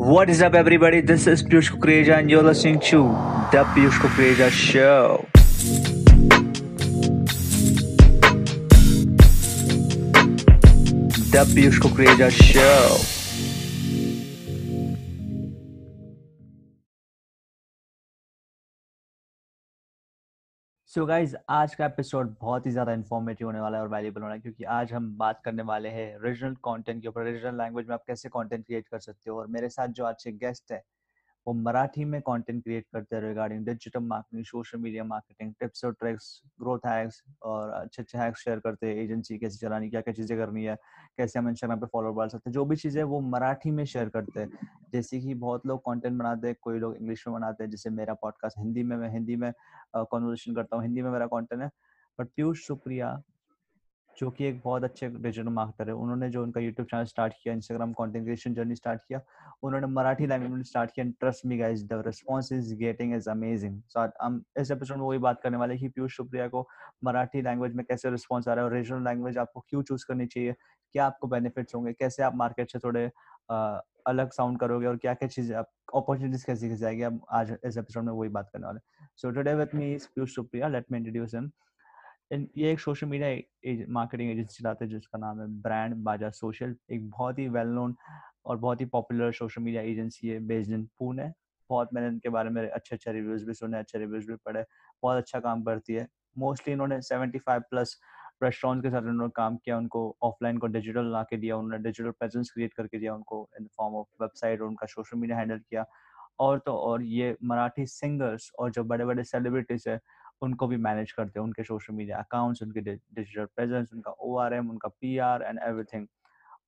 [0.00, 1.02] What is up, everybody?
[1.02, 3.02] This is Piyush Kukreja, and you're listening to
[3.52, 5.26] The Piyush Kukreja Show.
[11.28, 13.19] The Piyush Kukreja Show.
[20.90, 24.22] So so guys आज का episode बहुत ही ज़्यादा informative होने वाला है और valuable
[24.22, 27.86] होना है क्योंकि आज हम बात करने वाले हैं रीजनल कंटेंट के ऊपर रीजनल लैंग्वेज
[27.86, 29.38] में आप कैसे कंटेंट क्रिएट कर सकते हो?
[29.38, 30.82] और मेरे साथ जो आज के गेस्ट है
[31.46, 35.92] वो मराठी में कंटेंट क्रिएट करते हैं regarding digital marketing social media marketing tips और
[36.00, 36.26] ट्रिक्स
[36.60, 40.36] ग्रोथ हैक्स और अच्छे अच्छे हैक्स शेयर करते हैं एजेंसी कैसे चलानी क्या क्या चीज़ें
[40.38, 40.76] करनी है,
[41.18, 44.08] कैसे हम इंस्टाग्राम पे फॉलोअर बढ़ा सकते हैं, जो भी चीज़ें वो मराठी में शेयर
[44.08, 47.70] करते हैं। जैसे कि बहुत लोग कॉन्टेंट बनाते हैं, कोई लोग इंग्लिश में बनाते हैं,
[47.70, 49.52] जैसे मेरा पॉडकास्ट हिंदी में, मैं हिंदी में
[49.96, 51.70] कॉन्वर्जेशन करता हूँ, हिंदी में मेरा कॉन्टेंट है
[52.18, 53.20] बट पीयूष सुप्रिया
[54.18, 57.54] जो कि एक बहुत अच्छे डिजिटल मार्केटर है। उन्होंने जो उनका यूट्यूब चैनल स्टार्ट किया
[57.54, 59.20] Instagram content creation journey start किया
[59.62, 63.80] उन्होंने मराठी लैंग्वेज में स्टार्ट किया। Trust me guys the response is getting is amazing
[63.88, 66.66] so हम इस एपिसोड में वही बात करने वाले कि पीयूष सुप्रिया को
[67.04, 70.54] मराठी लैंग्वेज में कैसे रिस्पांस आ रहा है रीजनल लैंग्वेज आपको क्यों चूज़ करनी चाहिए?
[70.94, 71.92] क्या आपको बेनिफिट्स होंगे?
[71.92, 73.10] कैसे आप मार्केट से थोड़े
[73.50, 77.56] आ, अलग साउंड करोगे और क्या क्या चीज़ें आप अपॉर्चुनिटीज़ कैसे कैसी आएगी अब आज
[77.64, 78.80] इस एपिसोड में वही बात करने वाले
[79.16, 81.50] so today with me is Piyush Supriya let me introduce him
[82.30, 87.08] ये एक सोशल मीडिया मार्केटिंग एजेंसी चलाते हैं, जिसका नाम है ब्रांड बाजा सोशल। एक
[87.10, 87.94] बहुत ही वेल नोन
[88.46, 91.30] और बहुत ही पॉपुलर सोशल मीडिया एजेंसी है बेस्ड इन पुणे
[91.70, 94.64] बहुत मैंने इनके बारे में अच्छे अच्छे रिव्यूज़ भी सुने, अच्छे रिव्यूज़ भी पढ़े,
[95.02, 96.06] बहुत अच्छा काम करती है।
[96.38, 97.96] मोस्टली इन्होंने 75 प्लस
[98.42, 102.10] रेस्टोरेंट के साथ उन्होंने काम किया, उनको ऑफलाइन को डिजिटल ला के दिया, उन्होंने डिजिटल
[102.10, 105.84] प्रेजेंस क्रिएट करके दिया, उनको इन फॉर्म ऑफ़ वेबसाइट और उनका सोशल मीडिया हैंडल किया।
[106.40, 110.00] और तो और ये मराठी सिंगर्स और जो बड़े बड़े सेलिब्रिटीज है
[110.42, 114.88] उनको भी मैनेज करते हैं, उनके सोशल मीडिया अकाउंट्स, उनके डिजिटल प्रेजेंस, उनका ओ उनका
[114.90, 116.06] पी एंड एवरीथिंग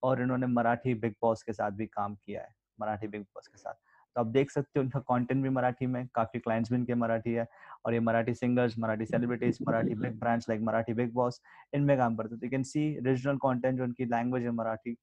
[0.02, 3.58] और इन्होंने मराठी बिग बॉस के साथ भी काम किया है, मराठी बिग बॉस के
[3.58, 3.74] साथ।
[4.16, 7.32] तो आप देख सकते हो उनका कंटेंट भी मराठी में काफ़ी क्लाइंट्स भी इनके मराठी
[7.32, 7.46] है
[7.86, 11.40] और ये Marathi singers, Marathi celebrities, Marathi big brands like Marathi Bigg Boss
[11.74, 14.96] इनमें काम करते तो you can see regional content जो उनकी लैंग्वेज है मराठी,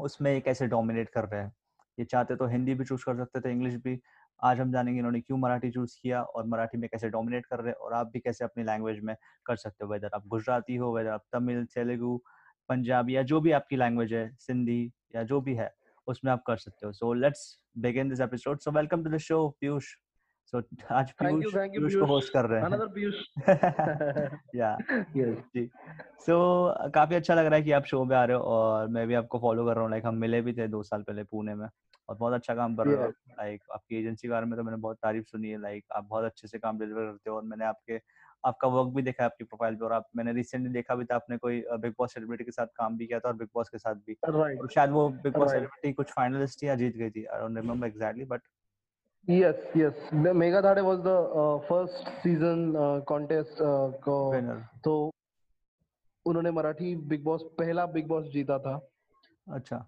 [0.00, 1.52] उसमें ये कैसे डोमिनेट कर रहे हैं।
[1.98, 3.94] ये चाहते तो हिंदी भी चूज़ कर सकते थे इंग्लिश भी
[4.42, 7.68] आज हम जानेंगे इन्होंने क्यों मराठी चूज़ किया और मराठी में कैसे डोमिनेट कर रहे
[7.68, 9.14] हैं और आप भी कैसे अपनी लैंग्वेज में
[9.46, 12.16] कर सकते हो वेदर आप गुजराती हो वेदर आप तमिल तेलुगु
[12.68, 15.72] पंजाबी या जो भी आपकी लैंग्वेज है सिंधी या जो भी है
[16.08, 19.48] उसमें आप कर सकते हो। So let's begin this episode so welcome to the show
[19.60, 19.94] Piyush
[20.52, 23.14] so आज पीयूष पीयूष को होस्ट कर रहे हैं। अनदर पीयूष
[24.56, 24.76] या
[25.16, 25.66] यस जी।
[26.26, 26.36] सो
[26.94, 29.14] काफ़ी अच्छा लग रहा है कि आप शो पे आ रहे हो और मैं भी
[29.14, 31.68] आपको फॉलो कर रहा हूँ। लाइक हम मिले भी थे दो साल पहले पुणे में।
[32.08, 34.78] और बहुत अच्छा काम कर रहे हो लाइक आपकी एजेंसी के बारे में तो मैंने
[34.78, 37.64] बहुत तारीफ़ सुनी है। लाइक आप बहुत अच्छे से काम डिलीवर करते हो और मैंने
[37.64, 38.00] आपके
[38.44, 41.14] आपका वर्क भी देखा है आपकी प्रोफ़ाइल पे और आप मैंने रिसेंटली देखा भी था
[41.14, 43.78] आपने कोई बिग बॉस सेलिब्रिटी के साथ काम भी किया था और बिग बॉस के
[43.78, 44.60] साथ भी। Right.
[44.60, 47.86] और शायद वो बिग बॉस सेलिब्रिटी कुछ फाइनलिस्ट या जीत गई थी। I don't remember
[47.86, 48.42] exactly but
[49.28, 50.00] Yes, yes.
[50.12, 51.12] Megha Dhade was the
[51.42, 54.16] uh, first season uh, contest uh, को
[54.84, 55.10] तो
[56.26, 58.74] उन्होंने मराठी बिग बॉस पहला बिग बॉस जीता था।
[59.46, 59.78] अच्छा।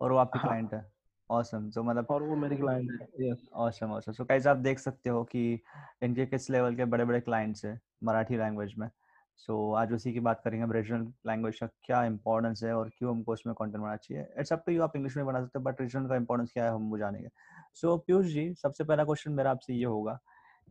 [0.00, 0.82] और वो आपकी क्लाइंट हाँ.
[1.30, 4.78] ऑसम सो मतलब और वो मेरे क्लाइंट है। Yes awesome awesome so guys आप देख
[4.78, 5.60] सकते हो कि
[6.02, 8.88] इनके किस लेवल के बड़े बड़े क्लाइंट्स हैं मराठी लैंग्वेज में।
[9.36, 13.10] सो so, आज उसी की बात करेंगे रीजनल लैंग्वेज का क्या इंपॉर्टेंस है और क्यों
[13.10, 15.64] हमको उसमें कंटेंट बनाना चाहिए। इट्स अप टू यू आप इंग्लिश में बना सकते हो
[15.64, 17.28] बट रीजनल का इंपॉर्टेंस क्या है हम वो जानेंगे।
[17.74, 20.18] सो so, पीयूष जी सबसे पहला क्वेश्चन मेरा आपसे ये होगा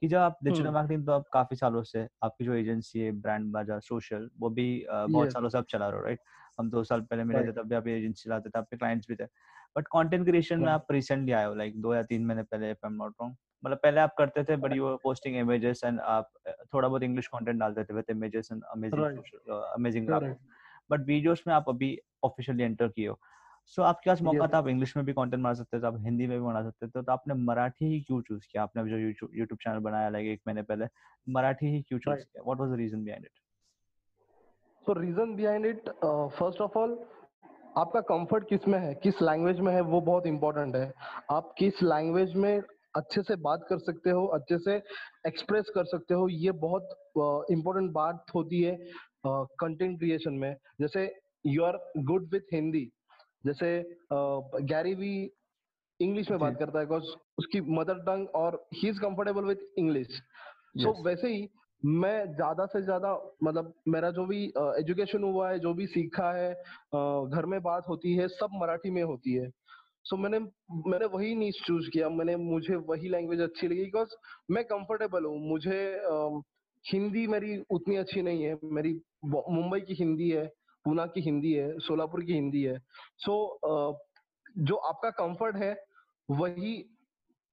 [0.04, 3.52] कि जब आप डिजिटल मार्केटिंग। तो आप काफ़ी सालों से आपकी जो एजेंसी है ब्रांड
[3.52, 6.20] बाज़ार सोशल वो भी बहुत सालों से आप चला रहे हो राइट
[6.60, 9.16] हम दो साल पहले मिले थे तब भी आप एजेंसी चलाते थे आपके क्लाइंट्स भी
[9.16, 9.26] थे।
[9.76, 12.86] बट कंटेंट क्रिएशन में आप रिसेंटली आए हो लाइक दो या तीन महीने पहले if
[12.86, 16.32] I am not wrong मतलब पहले आप करते थे but you posting images and आप
[16.74, 20.10] थोड़ा बहुत इंग्लिश कंटेंट डालते थे with images and amazing amazing
[20.90, 23.20] but videos में आप अभी ऑफिशियली एंटर किए हो।
[23.66, 25.98] सो so, आपके पास मौका था आप इंग्लिश में भी कंटेंट बना सकते थे आप
[26.00, 28.64] हिंदी में भी बना सकते थे तो आपने मराठी ही क्यों चूज़ किया?
[28.64, 30.86] आपने जो यूट्यूब चैनल बनाया लाइक एक महीने पहले
[31.28, 32.44] मराठी ही क्यों चूज़ किया?
[32.44, 33.32] What was the reason behind it
[34.86, 35.90] so reason behind it
[36.40, 37.00] first of all
[37.78, 38.94] आपका कंफर्ट किसमें है?
[38.96, 39.82] किस लैंग्वेज में है?
[39.82, 40.94] वो बहुत इंपॉर्टेंट है।
[41.32, 42.62] आप किस लैंग्वेज में
[42.96, 44.76] अच्छे से बात कर सकते हो अच्छे से
[45.28, 46.90] एक्सप्रेस कर सकते हो ये बहुत
[47.52, 48.76] इंपॉर्टेंट uh, बात होती है
[49.26, 51.14] कंटेंट uh, क्रिएशन में। जैसे
[51.46, 52.90] you are good with Hindi
[53.44, 53.70] जैसे
[54.64, 55.14] गैरी भी
[56.00, 57.04] इंग्लिश में बात करता है बिकॉज़
[57.38, 60.08] उसकी मदर टंग और he is comfortable with English
[60.78, 61.48] so वैसे ही
[61.84, 63.14] मैं ज़्यादा से ज़्यादा
[63.44, 64.44] मतलब मेरा जो भी
[64.80, 66.54] एजुकेशन हुआ है जो भी सीखा है
[67.30, 69.50] घर में बात होती है सब मराठी में होती है।
[70.06, 70.40] सो so, मैंने
[70.90, 74.16] मैंने वही नीच चूज़ किया मैंने मुझे वही लैंग्वेज अच्छी लगी बिकॉज़
[74.52, 75.80] मैं कंफर्टेबल हूँ। मुझे
[76.86, 78.94] हिंदी मेरी उतनी अच्छी नहीं है मेरी
[79.26, 80.46] मुंबई की हिंदी है
[80.86, 82.78] पूना की हिंदी है सोलापुर की हिंदी है।
[83.20, 83.36] सो
[84.60, 85.76] जो आपका कंफर्ट है
[86.30, 86.74] वही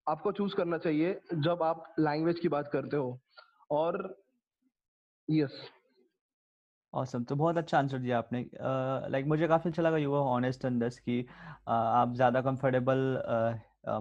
[0.06, 3.18] आपको चूज़ करना चाहिए जब आप लैंग्वेज की बात करते हो।
[3.70, 4.14] और
[5.28, 5.60] यस
[6.92, 10.10] ऑसम तो बहुत अच्छा आंसर दिया आपने। लाइक uh, like, मुझे काफ़ी अच्छा लगा you
[10.10, 11.28] were honest and this कि uh,
[11.68, 13.22] आप ज़्यादा कंफर्टेबल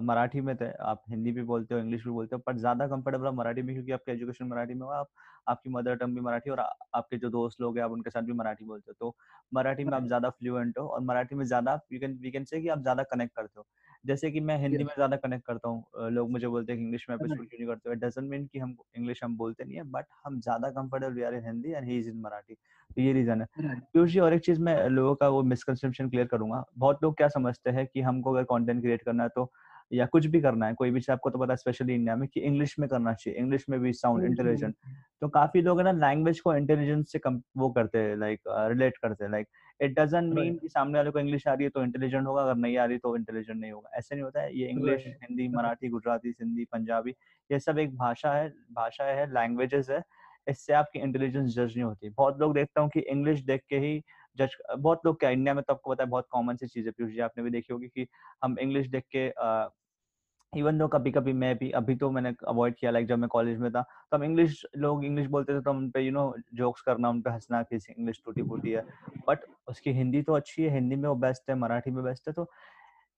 [0.02, 3.30] मराठी में थे। आप हिंदी भी बोलते हो इंग्लिश भी बोलते हो पर ज़्यादा कंफर्टेबल
[3.34, 5.08] मराठी में क्योंकि आपका एजुकेशन मराठी में हो आप
[5.46, 8.32] आपकी मदर टंग भी मराठी और आपके जो दोस्त लोग हैं आप उनके साथ भी
[8.34, 9.16] मराठी बोलते हो। तो
[9.52, 12.60] मराठी में आप ज़्यादा फ्लुएंट हो और मराठी में ज़्यादा you can we can say
[12.60, 13.66] कि आप ज़्यादा कनेक्ट करते हो।
[14.04, 17.16] जैसे कि मैं हिंदी में ज़्यादा कनेक्ट करता हूँ लोग मुझे बोलते हैं इंग्लिश में
[17.16, 20.04] एपिसोड क्यों नहीं करते हो। डजंट मीन कि हम इंग्लिश हम बोलते नहीं है बट
[20.26, 23.40] हम ज़्यादा comfortable we are in Hindi and he is in Marathi तो ये रीज़न
[23.40, 23.46] है।
[23.82, 27.70] पीयूष और एक चीज़ मैं लोगों का वो मिसकनसेप्शन क्लियर करूँगा। बहुत लोग क्या समझते
[27.70, 29.50] हैं कि हमको अगर कॉन्टेंट क्रिएट करना है तो
[29.90, 32.28] या कुछ भी करना है कोई भी चीज़ आपको तो पता है स्पेशली इंडिया में
[32.28, 34.74] कि इंग्लिश में करना चाहिए इंग्लिश में भी साउंड इंटेलिजेंट
[35.22, 38.40] तो काफ़ी लोग है ना लैंग्वेज को इंटेलिजेंस से कम वो करते हैं लाइक
[38.70, 39.46] रिलेट करते हैं लाइक
[39.80, 42.54] इट डजंट मीन कि सामने वाले को इंग्लिश आ रही है तो इंटेलिजेंट होगा अगर
[42.56, 45.88] नहीं आ रही तो इंटेलिजेंट नहीं होगा। ऐसे नहीं होता है ये इंग्लिश हिंदी मराठी
[45.88, 47.14] गुजराती सिंधी पंजाबी
[47.50, 50.02] ये सब एक भाषा है भाषा है लैंग्वेजेस है
[50.46, 54.00] इससे आपकी इंटेलिजेंस जज नहीं होती। बहुत लोग देखता हूँ कि इंग्लिश देख के ही
[54.38, 56.92] जज बहुत लोग क्या इंडिया में तो आपको पता है बहुत कॉमन सी चीज़ है
[56.92, 58.06] पीयूष जी आपने भी देखी होगी कि
[58.44, 59.28] हम इंग्लिश देख के
[60.52, 63.58] इवन दो कभी कभी मैं भी अभी तो मैंने अवॉइड किया लाइक जब मैं कॉलेज
[63.58, 66.80] में था तो हम इंग्लिश लोग इंग्लिश बोलते थे तो उन पे यू नो जोक्स
[66.80, 68.82] करना उन पे हंसना कि इंग्लिश टूटी फूटी है।
[69.28, 72.34] बट उसकी हिंदी तो अच्छी है हिंदी में वो बेस्ट है मराठी में बेस्ट है
[72.34, 72.50] तो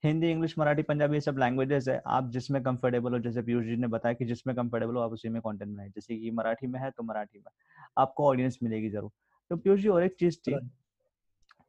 [0.04, 3.76] हिंदी इंग्लिश मराठी पंजाबी ये सब लैंग्वेजेस है। आप जिसमें कंफर्टेबल हो जैसे पीयूष जी
[3.76, 6.78] ने बताया कि जिसमें कंफर्टेबल हो आप उसी में कंटेंट बनाए। जैसे कि मराठी में
[6.80, 7.50] है तो मराठी में।
[7.98, 9.10] आपको ऑडियंस मिलेगी ज़रूर।
[9.50, 10.58] तो पीयूष जी और एक चीज़ थी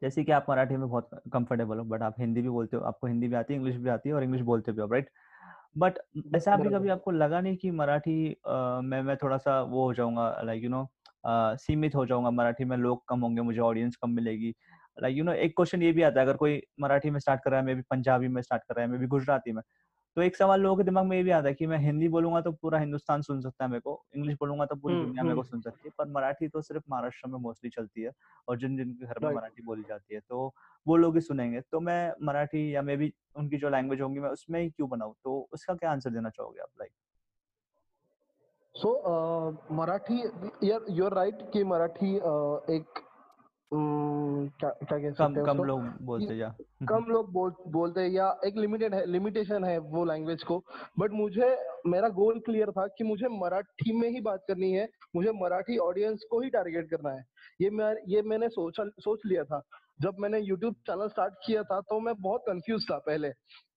[0.02, 3.08] जैसे कि आप मराठी में बहुत कंफर्टेबल हो बट आप हिंदी भी बोलते हो आपको
[3.08, 5.10] हिंदी भी आती है इंग्लिश भी आती है और इंग्लिश बोलते भी हो राइट
[5.78, 5.94] बट
[6.36, 10.42] ऐसा भी कभी आपको लगा नहीं कि मराठी में मैं थोड़ा सा वो हो जाऊँगा
[10.44, 10.88] लाइक यू नो
[11.58, 14.54] सीमित हो जाऊँगा मराठी में लोग कम होंगे मुझे ऑडियंस कम मिलेगी।
[15.02, 17.52] लाइक यू नो एक क्वेश्चन ये भी आता है अगर कोई मराठी में स्टार्ट कर
[17.52, 19.62] रहा है मे भी पंजाबी में स्टार्ट कर रहा है मे भी गुजराती में
[20.18, 22.42] तो एक सवाल लोगों के दिमाग में ये भी आता है कि मैं हिंदी बोलूँगा
[22.42, 25.44] तो पूरा हिंदुस्तान सुन सकता है मेरे को इंग्लिश बोलूँगा तो पूरी दुनिया मेरे को
[25.44, 28.12] सुन सकती है पर मराठी तो सिर्फ़ महाराष्ट्र में मोस्टली चलती है
[28.48, 30.54] और जिन जिन के घर में मराठी बोली जाती है तो
[30.86, 34.30] वो लोग ही सुनेंगे। तो मैं मराठी या मे भी उनकी जो लैंग्वेज होंगी मैं
[34.30, 35.16] उसमें ही क्यों बनाऊँ?
[35.24, 36.92] तो उसका क्या आंसर देना चाहोगे आप लाइक
[38.76, 38.92] सो
[39.72, 40.20] मराठी
[40.70, 42.16] यार यू आर राइट कि मराठी
[42.76, 43.00] एक
[43.76, 46.56] क्या क्या कह सकते हैं कम लोग बोलते या।
[46.90, 50.64] कम लोग बोल बोलते या एक लिमिटेड है लिमिटेशन है वो लैंग्वेज को।
[51.00, 55.32] बट मुझे मेरा गोल क्लियर था कि मुझे मराठी में ही बात करनी है मुझे
[55.32, 57.24] मराठी ऑडियंस को ही टारगेट करना है।
[57.62, 59.62] ये मैं ये मैंने सोचा सोच लिया था।
[60.02, 63.30] जब मैंने यूट्यूब चैनल स्टार्ट किया था तो मैं बहुत कंफ्यूज था पहले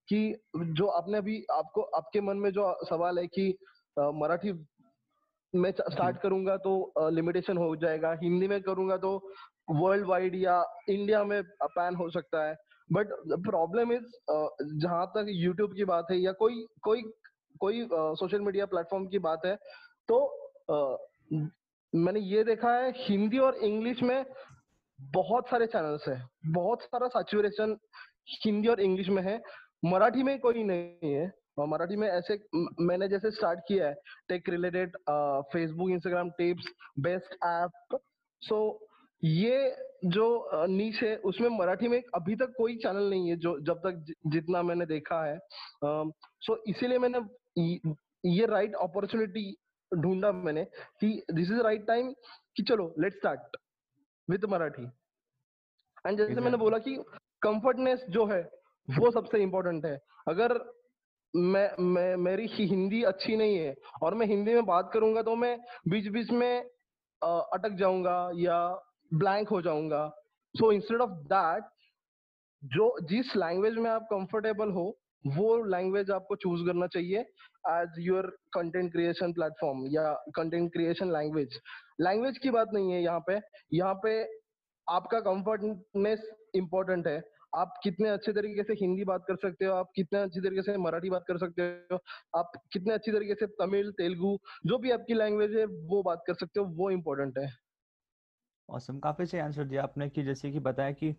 [0.09, 3.57] कि जो आपने अभी आपको आपके मन में जो सवाल है कि
[3.99, 4.51] मराठी
[5.55, 9.31] मैं स्टार्ट करूँगा तो लिमिटेशन हो जाएगा हिंदी में करूँगा तो
[9.69, 12.55] वर्ल्ड वाइड या इंडिया में पैन हो सकता है।
[12.89, 13.09] बट
[13.45, 14.03] प्रॉब्लम इज़
[14.81, 17.01] जहाँ तक यूट्यूब की बात है या कोई कोई
[17.59, 19.55] कोई सोशल मीडिया प्लेटफॉर्म की बात है
[20.09, 20.17] तो
[20.71, 21.47] uh,
[21.93, 24.25] मैंने ये देखा है हिंदी और इंग्लिश में
[24.99, 27.77] बहुत सारे चैनल्स है। बहुत सारा सैचुरेशन
[28.45, 29.41] हिंदी और इंग्लिश में है।
[29.85, 31.27] मराठी में कोई नहीं है।
[31.59, 32.39] मराठी में ऐसे
[32.81, 33.93] मैंने जैसे स्टार्ट किया है
[34.29, 34.97] tech related
[35.53, 36.67] Facebook Instagram tips
[36.99, 37.97] best app
[38.41, 38.57] so
[39.23, 39.75] ये
[40.05, 40.25] जो
[40.67, 44.61] नीच है उसमें मराठी में अभी तक कोई चैनल नहीं है जो जब तक जितना
[44.63, 45.37] मैंने देखा है।
[46.41, 47.19] सो इसीलिए मैंने
[48.29, 49.55] ये राइट अपॉर्चुनिटी
[49.91, 50.63] ढूंढा मैंने
[51.01, 52.11] कि दिस इज़ राइट टाइम
[52.57, 53.57] कि चलो let start
[54.27, 54.83] with Marathi.
[56.07, 56.95] And जैसे मैंने बोला कि
[57.41, 58.41] कंफर्टनेस जो है
[58.87, 60.59] वो सबसे इम्पोर्टेंट है। अगर
[61.33, 65.57] मैं मैं मेरी हिंदी अच्छी नहीं है और मैं हिंदी में बात करूँगा तो मैं
[65.89, 66.59] बीच बीच में
[67.21, 68.57] अटक जाऊँगा या
[69.11, 70.07] ब्लैंक हो जाऊँगा।
[70.55, 71.63] सो इंस्टेड ऑफ़ दैट
[72.63, 77.19] जो जिस लैंग्वेज में आप कंफर्टेबल हो, वो लैंग्वेज आपको चूज़ करना चाहिए
[77.69, 81.59] as your content creation platform या कंटेंट क्रिएशन लैंग्वेज
[82.01, 83.39] लैंग्वेज की बात नहीं है यहाँ पे।
[83.73, 84.21] यहाँ पे
[84.87, 87.21] आपका कंफर्टनेस इंपॉर्टेंट है।
[87.55, 90.77] आप कितने अच्छे तरीके से हिंदी बात कर सकते हो, आप कितने अच्छी तरीके से
[90.77, 91.61] मराठी बात कर सकते
[91.91, 91.99] हो,
[92.37, 96.33] आप कितने अच्छी तरीके से तमिल, तेलुगु, जो भी आपकी लैंग्वेज है, वो बात कर
[96.33, 97.47] सकते हो, वो इम्पोर्टेंट है।
[98.69, 101.15] औसम काफ़ी सही आंसर दिया आपने कि जैसे कि बताया कि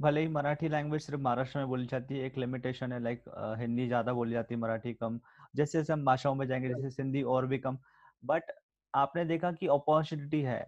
[0.00, 3.24] भले ही मराठी लैंग्वेज सिर्फ़ महाराष्ट्र में बोली जाती है एक लिमिटेशन है लाइक
[3.60, 5.20] हिंदी ज़्यादा बोली जाती है मराठी कम
[5.56, 7.78] जैसे जैसे हम भाषाओं में जाएँगे जैसे सिंधी और भी कम
[8.22, 8.52] बट
[8.94, 10.64] आपने देखा कि अपॉर्चुनिटी है।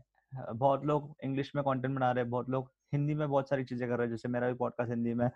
[0.53, 3.89] बहुत लोग इंग्लिश में कंटेंट बना रहे हैं बहुत लोग हिंदी में बहुत सारी चीज़ें
[3.89, 5.29] कर रहे हैं जैसे मेरा भी पॉडकास्ट हिंदी में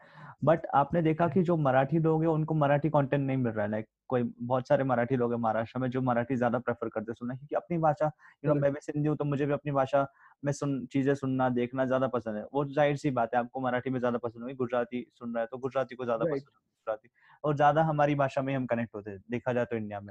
[0.45, 3.71] बट आपने देखा कि जो मराठी लोग हैं उनको मराठी कंटेंट नहीं मिल रहा है।
[3.71, 7.35] लाइक कोई बहुत सारे मराठी लोग हैं महाराष्ट्र में जो मराठी ज़्यादा प्रेफर करते सुनना
[7.35, 8.11] क्योंकि अपनी भाषा
[8.45, 10.07] यू नो मैं भी सिंधी हूँ तो मुझे भी अपनी भाषा
[10.43, 13.91] में सुन चीज़ें सुनना देखना ज़्यादा पसंद है। वो ज़ाहिर सी बात है आपको मराठी
[13.91, 17.09] में ज़्यादा पसंद होगी गुजराती सुन रहा है तो गुजराती को ज़्यादा पसंद गुजराती।
[17.45, 20.09] और ज़्यादा हमारी भाषा में हम कनेक्ट होते हैं देखा जाए तो इंडिया में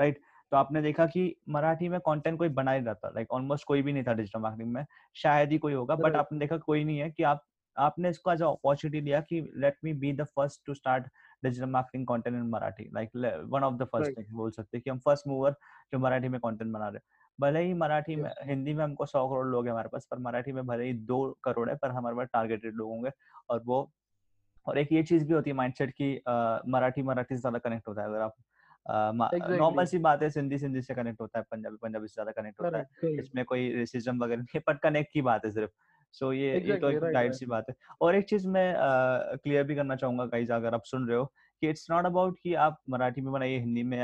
[0.00, 0.20] राइट
[0.52, 3.92] तो आपने देखा कि मराठी में कंटेंट कोई बना ही रहता लाइक ऑलमोस्ट कोई भी
[3.92, 4.84] नहीं था डिजिटल मार्केटिंग में
[5.16, 7.44] शायद ही कोई होगा बट आपने देखा कोई नहीं है कि आप
[7.76, 11.04] आपने इसको एज अपॉर्चुनिटी लिया कि let me be the first to start
[11.42, 13.10] digital marketing content in Marathi like
[13.50, 15.54] one of the first बोल सकते हैं कि हम फ़र्स्ट मूवर
[15.92, 19.46] जो मराठी में कंटेंट बना रहे भले ही मराठी में हिंदी में हमको सौ करोड़
[19.46, 22.28] लोग हैं हमारे पास पर मराठी में भले ही दो करोड़ है पर हमारे पास
[22.32, 23.10] टारगेटेड लोग होंगे
[23.50, 23.88] और वो
[24.66, 26.14] और एक ये चीज़ भी होती है माइंडसेट की
[26.70, 28.34] मराठी मराठी से ज़्यादा कनेक्ट होता है अगर आप
[28.86, 32.60] नॉर्मल सी बात है सिंधी सिंधी से कनेक्ट होता है पंजाबी पंजाबी से ज़्यादा कनेक्ट
[32.60, 32.86] होता है।
[33.18, 35.70] इसमें कोई रेसिज्म वगैरह नहीं पर कनेक्ट की बात है सिर्फ़।
[36.14, 38.46] सो so, ये exactly, ये तो एक right, डाइट सी बात है। और एक चीज़
[38.48, 38.74] मैं
[39.38, 41.24] क्लियर भी करना चाहूँगा गाइज़ अगर आप सुन रहे हो
[41.62, 43.98] कि इट्स नॉट अबाउट कि आप मराठी में बनाइए हिंदी में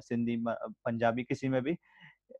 [0.00, 1.76] सिंधी पंजाबी किसी में भी।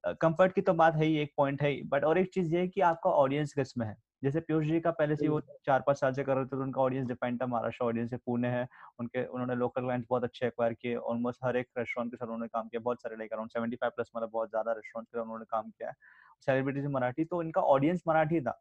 [0.06, 2.68] कंफर्ट की तो बात है ही एक पॉइंट है बट और एक चीज़ ये है
[2.68, 3.96] कि आपका ऑडियंस किसमें है?
[4.22, 6.62] जैसे पीयूष जी का पहले से वो चार पाँच साल से कर रहे थे तो
[6.62, 8.66] उनका ऑडियंस डिपेंड था महाराष्ट्र ऑडियंस है पुणे है
[9.00, 12.48] उनके उन्होंने लोकल क्लाइंट्स बहुत अच्छे एक्वायर किए ऑलमोस्ट हर एक रेस्टोरेंट के साथ उन्होंने
[12.48, 15.22] काम किया बहुत सारे like around seventy five plus मतलब बहुत ज़्यादा रेस्टोरेंट के साथ
[15.22, 15.94] उन्होंने काम किया है।
[16.46, 18.60] सेलिब्रिटी से मराठी तो इनका ऑडियंस मराठी था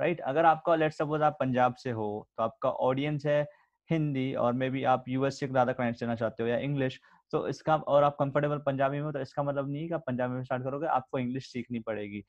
[0.00, 3.42] राइट अगर आपका लेट सपोज़ आप पंजाब से हो तो आपका ऑडियंस है
[3.90, 7.00] हिंदी और मे बी आप यूएस से ज़्यादा क्लाइंट्स लेना चाहते हो या इंग्लिश
[7.32, 10.34] तो इसका और आप कंफर्टेबल पंजाबी में हो तो इसका मतलब नहीं कि आप पंजाबी
[10.34, 12.22] में स्टार्ट करोगे आपको इंग्लिश सीखनी पड़ेगी।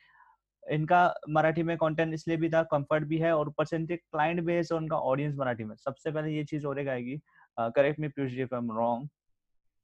[0.63, 4.41] इनका मराठी में कंटेंट इसलिए भी था कंफर्ट भी है और ऊपर से इनके क्लाइंट
[4.41, 7.19] बेस और उनका ऑडियंस मराठी में। सबसे पहले ये चीज़ और आएगी।
[7.57, 9.07] Correct me Piyush ji if I am wrong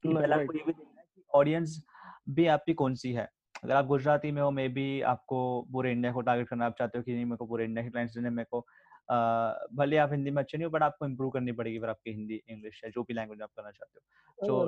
[0.03, 1.81] पहले आपको ये भी देखना है कि ऑडियंस
[2.29, 3.27] भी आपकी कौन सी है?
[3.63, 5.39] अगर आप गुजराती में हो मे बी आपको
[5.71, 7.89] पूरे इंडिया को टारगेट करना आप चाहते हो कि नहीं मेरे को पूरे इंडिया के
[7.89, 8.65] क्लाइंट्स देने मेरे को
[9.09, 12.41] भले आप हिंदी में अच्छे नहीं हो बट आपको इम्प्रूव करनी पड़ेगी फिर आपकी हिंदी
[12.49, 14.03] इंग्लिश या जो भी लैंग्वेज आप करना चाहते हो।
[14.47, 14.65] तो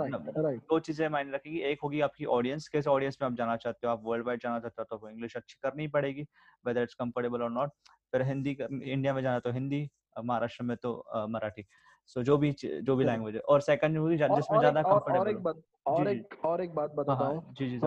[0.70, 3.94] दो चीज़ें मायने रखेगी एक होगी आपकी ऑडियंस किस ऑडियंस में आप जाना चाहते हो
[3.94, 6.26] आप वर्ल्ड वाइड जाना चाहते हो तो इंग्लिश अच्छी करनी पड़ेगी
[6.66, 7.70] वेदर इट्स कंफर्टेबल और नॉट
[8.14, 9.90] फिर हिंदी इंडिया में जाना तो हिंदी
[10.24, 10.92] महाराष्ट्र में तो
[11.30, 11.66] मराठी।
[12.08, 15.44] सो जो भी जो भी लैंग्वेज है। और सेकंड होगी जिसमें ज़्यादा कंफर्टेबल और एक
[15.44, 17.80] बात और एक और एक बात बताता हाँ, हूँ जी जी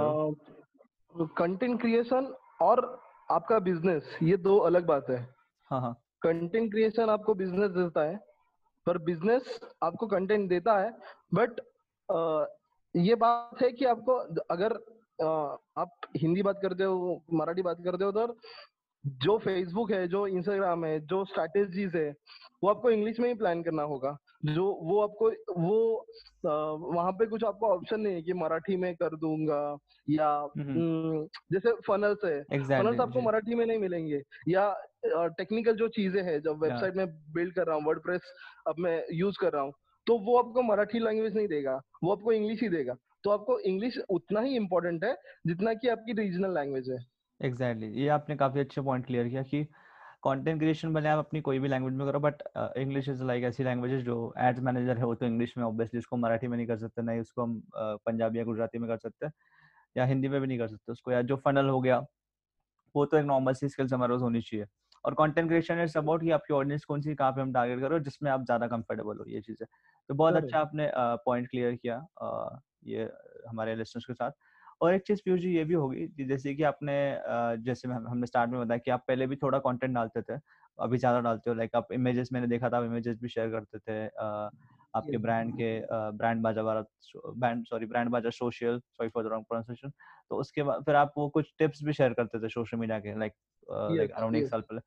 [1.37, 2.85] कंटेंट क्रिएशन और
[3.31, 5.19] आपका बिज़नेस ये दो अलग बात है।
[5.71, 8.19] हाँ हाँ। कंटेंट क्रिएशन आपको बिज़नेस देता है,
[8.87, 10.91] पर बिज़नेस आपको कंटेंट देता है
[11.35, 11.61] बट
[12.95, 14.15] ये बात है कि आपको,
[14.51, 14.73] अगर
[15.79, 18.37] आप हिंदी बात करते हो, मराठी बात करते हो तो
[19.05, 22.11] जो फेसबुक है, जो इंस्टाग्राम है, जो स्ट्रैटेजीज है,
[22.63, 26.07] वो आपको इंग्लिश में ही प्लान करना होगा। जो वो आपको वो
[26.95, 29.79] वहाँ पे कुछ आपको ऑप्शन नहीं है कि मराठी में कर दूँगा
[30.11, 30.29] या
[31.53, 34.75] जैसे फनल्स है। Exactly, फनल्स आपको मराठी में नहीं मिलेंगे। या
[35.39, 38.21] टेक्निकल जो चीज़ें हैं जब वेबसाइट में बिल्ड कर रहा हूँ वर्ड
[38.69, 39.73] अब मैं यूज़ कर रहा हूँ
[40.07, 42.95] तो वो आपको मराठी लैंग्वेज नहीं देगा वो आपको इंग्लिश ही देगा।
[43.25, 45.15] तो आपको इंग्लिश उतना ही इम्पोर्टेंट है
[45.47, 46.99] जितना की आपकी रीजनल लैंग्वेज है।
[47.41, 48.03] Exactly exactly.
[48.03, 49.67] ये आपने काफ़ी अच्छे पॉइंट क्लियर किया कि
[50.23, 52.43] कंटेंट क्रिएशन भले आप अपनी कोई भी लैंग्वेज में करो बट
[52.79, 56.17] इंग्लिश इज़ लाइक ऐसी लैंग्वेज जो एड्स मैनेजर है वो तो इंग्लिश में ऑब्वियसली उसको
[56.19, 59.27] मराठी में नहीं कर सकते नहीं उसको हम पंजाबी या गुजराती में कर सकते
[59.97, 61.99] या हिंदी में भी नहीं कर सकते उसको या जो फनल हो गया
[62.95, 64.67] वो तो एक नॉर्मल सी स्किल्स हमारे पास होनी चाहिए।
[65.05, 67.99] और कंटेंट क्रिएशन इज़ अबाउट कि आपकी ऑडियंस कौन सी कहाँ पे हम टारगेट करो
[68.01, 69.67] जिसमें आप ज़्यादा कंफर्टेबल हो ये चीज़ें
[70.09, 70.91] तो बहुत अच्छा आपने
[71.27, 72.01] पॉइंट क्लियर किया
[72.87, 73.05] ये
[73.49, 74.31] हमारे लिस्टर्स के साथ।
[74.81, 76.93] और एक चीज़ पीयूष जी ये भी होगी जैसे कि आपने
[77.65, 80.39] जैसे हमने स्टार्ट में बताया कि आप पहले भी थोड़ा कंटेंट डालते थे
[80.79, 83.79] अभी ज़्यादा डालते हो लाइक आप इमेजेस मैंने देखा था आप इमेजेस भी शेयर करते
[83.79, 84.05] थे
[84.95, 86.87] आपके ब्रांड के brand Baaja Bharat
[87.37, 89.91] brand sorry brand Baaja social sorry for the wrong pronunciation
[90.31, 93.19] तो उसके बाद फिर आप वो कुछ टिप्स भी शेयर करते थे सोशल मीडिया के
[93.19, 93.33] लाइक
[93.71, 94.81] लाइक अराउंड एक साल पहले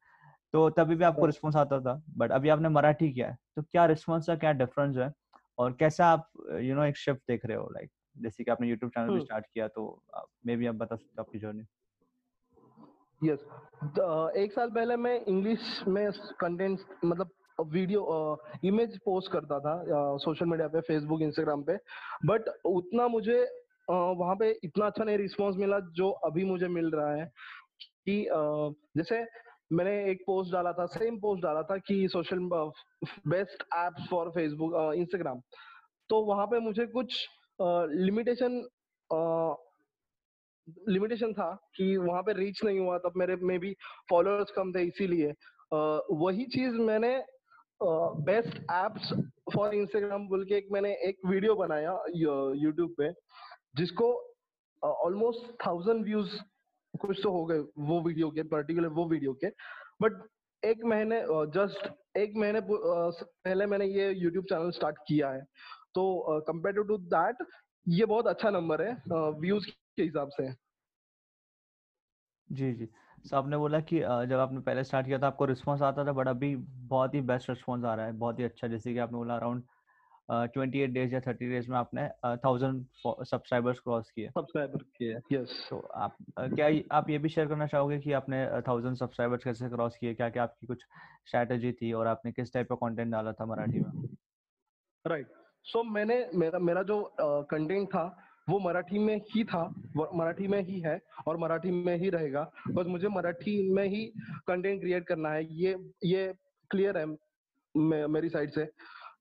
[0.54, 3.86] तो तभी भी आपको रिस्पॉन्स आता था बट अभी आपने मराठी किया है तो क्या
[3.86, 5.12] रिस्पॉन्स का क्या डिफरेंस है?
[5.58, 6.30] और कैसा आप
[6.62, 9.46] यू नो एक शिफ्ट देख रहे हो लाइक जैसे कि आपने यूट्यूब चैनल भी स्टार्ट
[9.53, 10.03] किया तो
[10.46, 11.63] मे बी आप बता सकते हो आपकी जर्नी
[13.22, 14.38] यस yes.
[14.38, 17.29] एक साल पहले मैं इंग्लिश में कंटेंट मतलब
[17.62, 18.01] वीडियो
[18.65, 21.75] इमेज पोस्ट करता था सोशल मीडिया पे फेसबुक इंस्टाग्राम पे।
[22.25, 23.39] बट उतना मुझे
[23.89, 27.32] वहाँ पे इतना अच्छा नहीं रिस्पॉन्स मिला जो अभी मुझे मिल रहा है।
[27.82, 28.27] कि
[28.98, 29.25] जैसे
[29.74, 32.39] मैंने एक पोस्ट डाला था सेम पोस्ट डाला था कि social
[33.27, 35.41] best apps for Facebook Instagram
[36.10, 37.25] तो वहाँ पे मुझे कुछ
[37.63, 38.63] लिमिटेशन
[40.88, 43.74] लिमिटेशन था कि वहाँ पे रीच नहीं हुआ, तब मेरे में भी
[44.10, 45.34] फॉलोअर्स कम थे, इसीलिए।
[46.13, 47.17] वही चीज़ मैंने
[47.82, 49.12] बेस्ट एप्स
[49.53, 53.12] फॉर इंस्टाग्राम बोल के एक मैंने एक वीडियो बनाया यूट्यूब पे,
[53.75, 54.08] जिसको
[54.82, 56.38] ऑलमोस्ट थाउज़ेंड व्यूज़
[56.93, 59.48] कुछ तो हो गए वो वीडियो के पर्टिकुलर वो वीडियो के।
[60.01, 60.22] बट
[60.63, 61.22] एक महीने
[61.53, 65.41] जस्ट एक महीने पहले मैंने ये यूट्यूब चैनल स्टार्ट किया है।
[65.96, 67.46] तो कंपेयर टू दैट
[67.86, 68.94] ये बहुत अच्छा नंबर है
[69.40, 70.52] व्यूज़ के हिसाब से।
[72.50, 72.88] जी जी।
[73.26, 76.28] सो आपने बोला कि जब आपने पहले स्टार्ट किया था आपको रिस्पांस आता था बट
[76.28, 76.56] अभी
[76.90, 79.64] बहुत ही बेस्ट रिस्पांस आ रहा है बहुत ही अच्छा। जैसे कि आपने बोला अराउंड
[80.54, 82.08] ट्वेंटी एट डेज़ या थर्टी डेज़ में आपने
[82.38, 87.68] थाउज़ेंड सब्सक्राइबर्स क्रॉस किए। सब्सक्राइबर किए यस तो आप क्या आप ये भी शेयर करना
[87.68, 90.14] चाहोगे कि आपने थाउज़ेंड सब्सक्राइबर्स कैसे क्रॉस किए?
[90.14, 90.84] क्या क्या आपकी कुछ
[91.28, 93.92] स्ट्रैटेजी थी और आपने किस टाइप का कंटेंट डाला था मराठी में?
[95.06, 95.43] Right right.
[95.65, 98.05] सो so, मैंने मेरा मेरा जो कंटेंट uh, था
[98.50, 99.63] वो मराठी में ही था
[100.15, 104.05] मराठी में ही है और मराठी में ही रहेगा। बस मुझे मराठी में ही
[104.48, 106.34] कंटेंट क्रिएट करना है ये ये
[106.72, 107.05] क्लियर है
[108.08, 108.65] मेरी साइड से।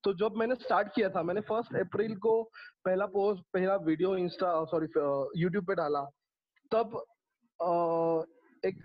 [0.05, 2.43] तो जब मैंने स्टार्ट किया था मैंने फ़र्स्ट अप्रैल को
[2.85, 4.87] पहला पोस्ट पहला वीडियो इंस्टा सॉरी
[5.43, 6.03] यूट्यूब पे डाला।
[6.71, 6.97] तब
[7.61, 7.71] आ,
[8.65, 8.83] एक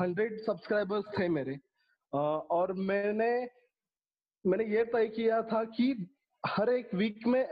[0.00, 1.58] हंड्रेड सब्सक्राइबर्स थे मेरे।
[2.12, 3.30] आ, और मैंने
[4.44, 5.92] मैंने ये तय किया था कि
[6.44, 7.44] हर एक वीक में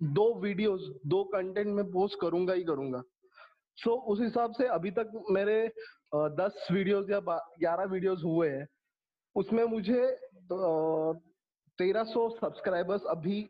[0.00, 3.02] दो वीडियोस दो कंटेंट में पोस्ट करूँगा ही करूँगा।
[3.78, 5.66] सो so, उस हिसाब से अभी तक मेरे
[6.14, 8.66] दस वीडियोस या ग्यारह वीडियोस हुए हैं।
[9.36, 10.04] उसमें मुझे
[11.78, 13.48] तेरह सौ सब्सक्राइबर्स अभी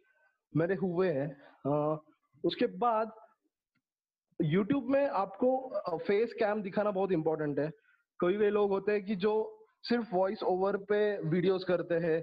[0.53, 1.29] मेरे हुए हैं।
[2.45, 3.13] उसके बाद
[4.41, 7.71] YouTube में आपको फेस कैम दिखाना बहुत इंपॉर्टेंट है।
[8.21, 9.35] कोई वे लोग होते हैं कि जो
[9.83, 12.23] सिर्फ़ वॉइस ओवर पे वीडियोस करते हैं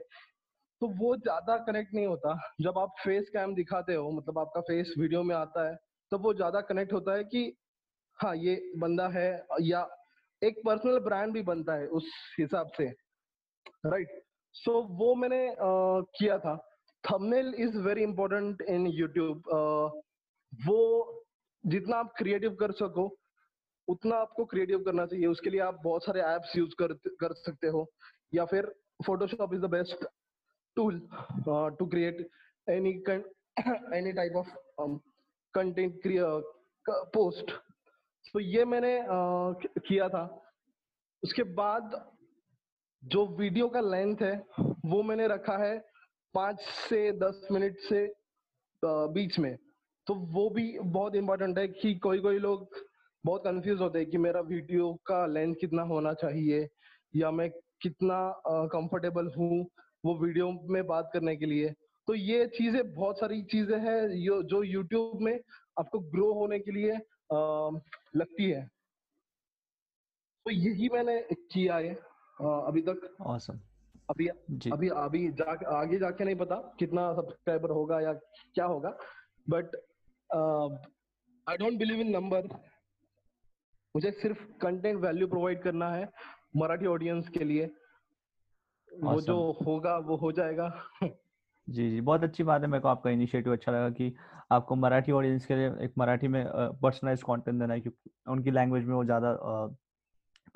[0.83, 4.93] तो वो ज़्यादा कनेक्ट नहीं होता। जब आप फेस कैम दिखाते हो मतलब आपका फेस
[4.99, 5.75] वीडियो में आता है
[6.11, 7.43] तो वो ज़्यादा कनेक्ट होता है कि
[8.19, 9.29] हाँ ये बंदा है
[9.61, 9.81] या
[10.41, 12.09] एक पर्सनल ब्रांड भी बनता है उस
[12.39, 14.23] हिसाब से। Right right?
[14.55, 16.55] सो so, वो मैंने uh, किया था।
[17.03, 19.43] Thumbnail is very important in YouTube
[20.53, 20.79] वो
[21.63, 23.05] जितना आप क्रिएटिव कर सको
[23.87, 27.67] उतना आपको क्रिएटिव करना चाहिए। उसके लिए आप बहुत सारे एप्स यूज़ कर कर सकते
[27.67, 27.85] हो।
[28.33, 28.71] या फिर
[29.05, 30.05] Photoshop is the best
[30.77, 30.95] tool
[31.47, 32.21] uh, to create
[32.67, 33.29] any con-
[33.97, 34.47] any type of
[34.81, 34.99] um,
[35.53, 36.41] content crea-
[37.15, 37.51] post.
[38.33, 40.41] तो ये मैंने uh, किया था।
[41.23, 42.11] उसके बाद
[43.03, 44.45] जो वीडियो का लेंथ है
[44.85, 45.85] वो मैंने रखा है
[46.33, 48.07] पाँच से दस मिनट से
[48.85, 49.57] uh, बीच में।
[50.07, 52.69] तो वो भी बहुत इंपॉर्टेंट है कि कोई कोई लोग
[53.25, 56.67] बहुत कंफ्यूज होते हैं कि मेरा वीडियो का लेंथ कितना होना चाहिए
[57.15, 57.49] या मैं
[57.81, 59.65] कितना कंफर्टेबल uh, हूँ।
[60.03, 61.73] वो वीडियो में बात करने के लिए।
[62.07, 63.99] तो ये चीज़ें बहुत सारी चीज़ें हैं
[64.47, 65.39] जो यूट्यूब में
[65.79, 67.69] आपको ग्रो होने के लिए आ,
[68.15, 68.65] लगती है।
[70.45, 71.19] तो यही मैंने
[71.51, 71.93] किया है
[72.37, 73.59] अभी तक। Awesome.
[74.09, 74.69] अभी जी.
[74.71, 78.89] अभी अभी जा, आगे जाके नहीं पता कितना सब्सक्राइबर होगा या क्या होगा
[79.49, 79.75] but
[81.47, 82.47] I don't believe in number
[83.95, 86.09] मुझे सिर्फ़ कंटेंट वैल्यू प्रोवाइड करना है
[86.55, 87.69] मराठी ऑडियंस के लिए।
[88.93, 89.35] वो जो
[89.67, 90.69] होगा वो हो जाएगा।
[91.67, 94.13] जी जी बहुत अच्छी बात है मेरे को आपका इनिशिएटिव अच्छा लगा कि
[94.51, 96.45] आपको मराठी ऑडियंस के लिए एक मराठी में
[96.81, 99.33] पर्सनलाइज कंटेंट देना है क्योंकि उनकी लैंग्वेज में वो ज़्यादा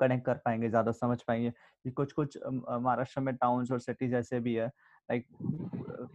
[0.00, 4.40] कनेक्ट कर पाएँगे ज़्यादा समझ पाएँगे। कि कुछ कुछ महाराष्ट्र में टाउन्स और सिटीज़ ऐसे
[4.40, 5.26] भी है लाइक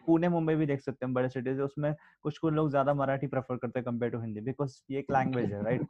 [0.08, 3.58] पुणे मुंबई भी देख सकते हैं बड़े सिटीज़ उसमें कुछ कुछ लोग ज़्यादा मराठी प्रेफर
[3.58, 5.86] करते हैं कंपेयर टू हिंदी बिकॉज़ ये एक लैंग्वेज है राइट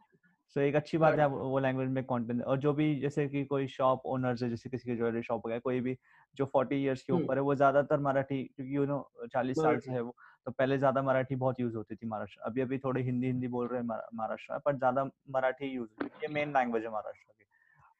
[0.47, 3.43] सो so, एक अच्छी बात है वो लैंग्वेज में कंटेंट और जो भी जैसे कि
[3.45, 5.97] कोई शॉप ओनर्स है जैसे किसी की ज्वेलरी शॉप हो गया कोई भी
[6.37, 9.91] जो फोर्टी इयर्स के ऊपर है वो ज़्यादातर मराठी क्योंकि यू नो चालीस साल से
[9.91, 13.27] है वो तो पहले ज़्यादा मराठी बहुत यूज़ होती थी महाराष्ट्र अभी अभी थोड़ी हिंदी
[13.27, 17.31] हिंदी बोल रहे हैं महाराष्ट्र पर ज़्यादा मराठी यूज़ होती है मेन लैंग्वेज है महाराष्ट्र
[17.31, 17.45] की।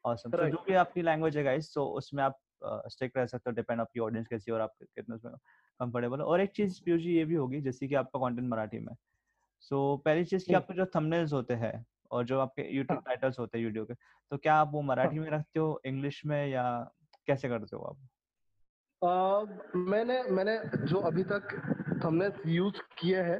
[0.05, 3.55] ऑसम तो जो भी आपकी लैंग्वेज है गाइस तो उसमें आप स्टिक रह सकते हो
[3.55, 5.33] डिपेंड आपकी ऑडियंस कैसी और आप कितने उसमें
[5.79, 8.95] कंफर्टेबल और एक चीज़ पीयूष ये भी होगी जैसे कि आपका कंटेंट मराठी में
[9.59, 13.43] सो पहली चीज़ की आपके जो थंबनेल्स होते हैं और जो आपके यूट्यूब टाइटल्स हाँ।
[13.43, 13.93] होते हैं वीडियो के
[14.31, 16.65] तो क्या आप वो मराठी हाँ। में रखते हो इंग्लिश में या
[17.27, 17.97] कैसे करते हो आप
[19.01, 19.45] Uh,
[19.75, 20.55] मैंने मैंने
[20.87, 21.47] जो अभी तक
[22.03, 23.39] हमने यूज़ किए हैं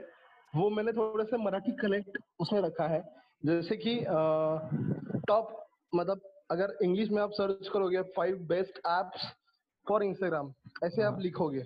[0.54, 3.00] वो मैंने थोड़े से मराठी कनेक्ट उसमें रखा है
[3.46, 3.94] जैसे कि
[5.28, 5.54] टॉप
[5.96, 9.30] मतलब अगर इंग्लिश में आप सर्च करोगे five best apps
[9.88, 11.64] for Instagram ऐसे आप हाँ। लिखोगे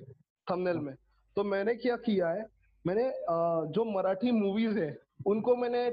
[0.48, 0.93] थंबनेल में
[1.38, 2.46] तो मैंने क्या किया है
[2.86, 4.91] मैंने uh, जो मराठी मूवीज़ है
[5.26, 5.84] उनको मैंने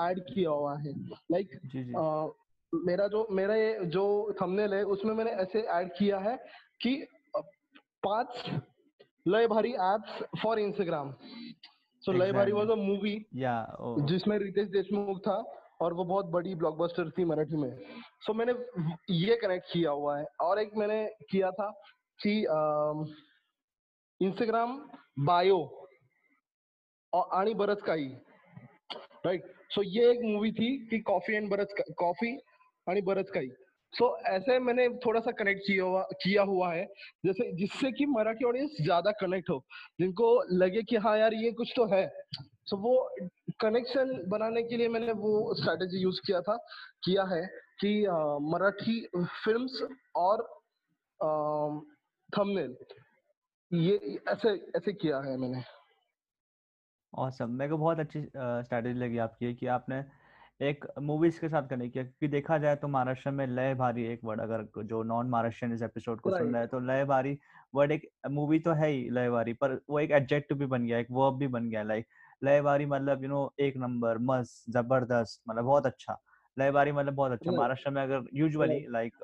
[0.00, 0.92] ऐड किया हुआ है।
[1.32, 2.34] लाइक like,
[2.72, 4.04] मेरा जो मेरा ये जो
[4.42, 6.36] थंबनेल है उसमें मैंने ऐसे ऐड किया है
[6.82, 7.06] कि
[8.02, 8.28] पाँच
[9.28, 11.12] लय भारी एप्स फॉर इंस्टाग्राम
[12.04, 13.26] सो लय भारी वाज अ मूवी
[14.06, 15.36] जिसमें रितेश देशमुख था
[15.80, 18.52] और वो बहुत बड़ी ब्लॉकबस्टर थी मराठी में। सो so, मैंने
[19.10, 21.70] ये कनेक्ट किया हुआ है और एक मैंने किया था
[22.20, 22.34] कि
[24.20, 24.80] इंस्टाग्राम
[25.18, 25.58] बायो
[27.12, 28.08] और आणि बरंच काही
[29.26, 32.36] राइट सो ये एक मूवी थी कि कॉफ़ी एंड बरस कॉफ़ी
[32.86, 33.48] आणि बरस काही
[33.92, 36.84] सो ऐसे मैंने थोड़ा सा कनेक्ट किया हुआ किया हुआ है,
[37.26, 39.58] जैसे, जिससे कि मराठी ऑडियंस ज़्यादा कनेक्ट हो,
[40.00, 42.06] जिनको लगे कि हाँ यार, ये कुछ तो है।
[42.66, 42.94] सो वो
[43.60, 46.56] कनेक्शन बनाने के लिए मैंने वो स्ट्रेटेजी यूज़ किया था,
[47.04, 47.42] किया है
[47.80, 47.92] कि
[48.52, 49.00] मराठी
[49.44, 49.82] फिल्म्स
[50.16, 50.42] और
[52.30, 52.76] थंबनेल
[53.72, 55.62] ये, ऐसे ऐसे किया है मैंने।
[57.12, 60.04] ऑसम मेरे को बहुत अच्छी स्ट्रैटेजी लगी आपकी कि आपने
[60.60, 64.20] एक मूवीज़ के साथ कनेक्ट किया क्योंकि देखा जाए तो महाराष्ट्र में लय भारी एक
[64.24, 67.38] वर्ड अगर जो नॉन महाराष्ट्रियन इस एपिसोड को सुन रहा है तो लय भारी
[67.74, 70.98] वर्ड एक मूवी तो है ही लय भारी पर वो एक एडजेक्टिव भी बन गया
[70.98, 72.06] एक वर्ब भी बन गया लाइक
[72.44, 76.20] लय भारी मतलब यू नो एक नंबर मस्त ज़बरदस्त मतलब बहुत अच्छा।
[76.58, 79.14] लय भारी मतलब बहुत अच्छा। महाराष्ट्र में अगर यूजुअली लाइक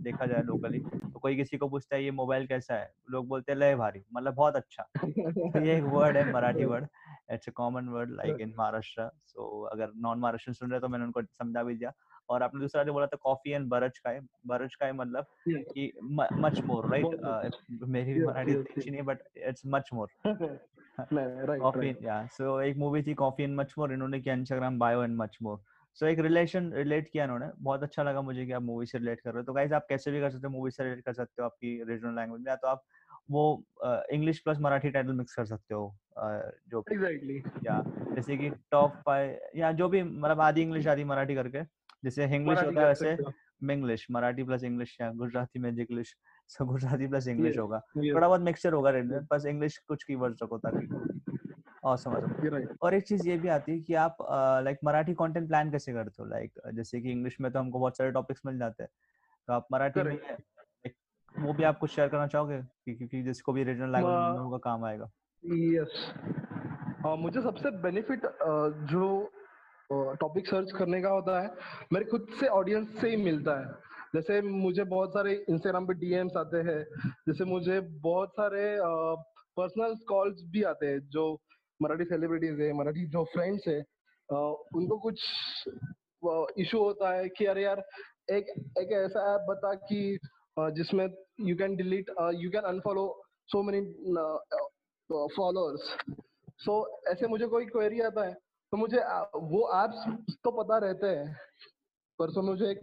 [0.00, 2.92] देखा जाए लोकली तो कोई किसी को पूछता है ये मोबाइल कैसा है?
[3.10, 6.86] लोग बोलते हैं लय भारी मतलब बहुत अच्छा। तो ये एक वर्ड है Marathi word
[7.28, 11.04] it's a common word like in Maharashtra so अगर नॉन महाराष्ट्र सुन रहे तो मैंने
[11.04, 11.92] उनको समझा भी दिया।
[12.28, 15.26] और आपने दूसरा जो बोला था कॉफ़ी एंड बरज का है बरज का है मतलब
[15.70, 15.92] कि
[16.36, 17.14] मच मोर राइट
[17.88, 20.08] मेरी भी मराठी अच्छी नहीं but it's much more
[21.58, 25.16] coffee या सो एक मूवी थी कॉफ़ी एंड मच मोर इन्होंने किया Instagram bio and
[25.18, 25.60] much more
[25.98, 29.20] so एक रिलेशन रिलेट किया इन्होंने। बहुत अच्छा लगा मुझे कि आप मूवी से रिलेट
[29.20, 31.12] कर रहे हो। तो गाइज़ आप कैसे भी कर सकते हो मूवी से रिलेट कर
[31.14, 32.84] सकते हो आपकी रीजनल लैंग्वेज में। या तो आप
[33.30, 33.64] वो
[34.12, 35.96] English plus Marathi title mix कर सकते हो
[36.68, 37.82] जो एग्जैक्टली या
[38.14, 41.64] जैसे कि टॉप फाइव या जो भी मतलब आधी इंग्लिश आधी मराठी करके
[42.04, 43.16] जैसे इंग्लिश होता है वैसे
[43.62, 46.16] मिंग्लिश मराठी प्लस इंग्लिश या गुजराती में जिग्लिश
[46.48, 47.78] सो गुजराती प्लस इंग्लिश होगा।
[48.14, 50.86] थोड़ा बहुत मिक्सचर होगा रेड बस इंग्लिश कुछ कीवर्ड्स रखो ताकि
[51.86, 52.66] awesome, awesome.
[52.82, 54.16] और एक चीज़ ये भी आती है कि आप
[54.64, 56.28] लाइक मराठी कंटेंट प्लान कैसे करते हो?
[56.28, 58.90] लाइक जैसे कि इंग्लिश में तो हमको बहुत सारे टॉपिक्स मिल जाते हैं।
[59.48, 60.18] तो आप मराठी में
[61.42, 62.58] वो भी आप कुछ शेयर करना चाहोगे?
[62.86, 65.10] क्योंकि जिसको भी रीजनल लैंग्वेज होगा काम आएगा।
[65.44, 66.12] यस
[67.18, 68.26] मुझे सबसे बेनिफिट
[68.90, 69.06] जो
[69.92, 71.48] टॉपिक सर्च करने का होता है
[71.92, 73.66] मेरे खुद से ऑडियंस से ही मिलता है।
[74.14, 76.80] जैसे मुझे बहुत सारे इंस्टाग्राम पे डीएम्स आते हैं
[77.28, 78.64] जैसे मुझे बहुत सारे
[79.56, 81.24] पर्सनल कॉल्स भी आते हैं जो
[81.80, 83.78] मराठी सेलिब्रिटीज है मराठी जो फ्रेंड्स है
[84.74, 85.16] उनको कुछ
[86.58, 87.82] इशू होता है कि अरे यार
[88.30, 90.18] एक एक ऐसा ऐप बता कि
[90.56, 91.06] जिसमें
[91.40, 93.04] you can delete you can unfollow
[93.48, 93.80] so many
[95.36, 95.94] followers
[96.60, 96.74] so
[97.08, 98.32] ऐसे मुझे कोई क्वेरी आता है
[98.72, 98.98] तो मुझे
[99.46, 101.36] वो एप्स तो पता रहते हैं।
[102.18, 102.80] परसों मुझे एक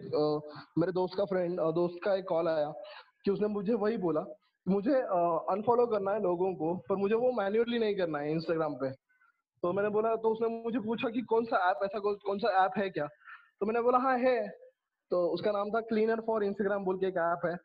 [0.77, 2.71] मेरे दोस्त का फ्रेंड दोस्त का एक कॉल आया
[3.25, 4.25] कि उसने मुझे वही बोला
[4.67, 4.95] मुझे
[5.51, 8.89] अनफॉलो करना है लोगों को, पर मुझे वो मैन्युअली नहीं करना है इंस्टाग्राम पे।
[9.63, 12.77] तो मैंने बोला तो उसने मुझे पूछा कि कौन सा ऐप ऐसा कौन सा ऐप
[12.77, 13.07] है क्या?
[13.59, 14.37] तो मैंने बोला हाँ है।
[15.11, 17.57] तो उसका नाम था क्लीनर फॉर इंस्टाग्राम बोल के एक ऐप है।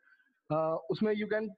[0.51, 1.49] uh, उसमें यू कैन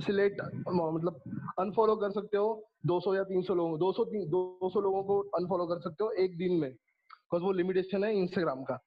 [0.00, 1.20] सिलेक्ट मतलब
[1.58, 6.04] अनफॉलो कर सकते हो 200 या 300 लोगों 200 200 लोगों को अनफॉलो कर सकते
[6.04, 8.78] हो एक दिन में। बिकॉज़ वो लिमिटेशन है इंस्टाग्राम का।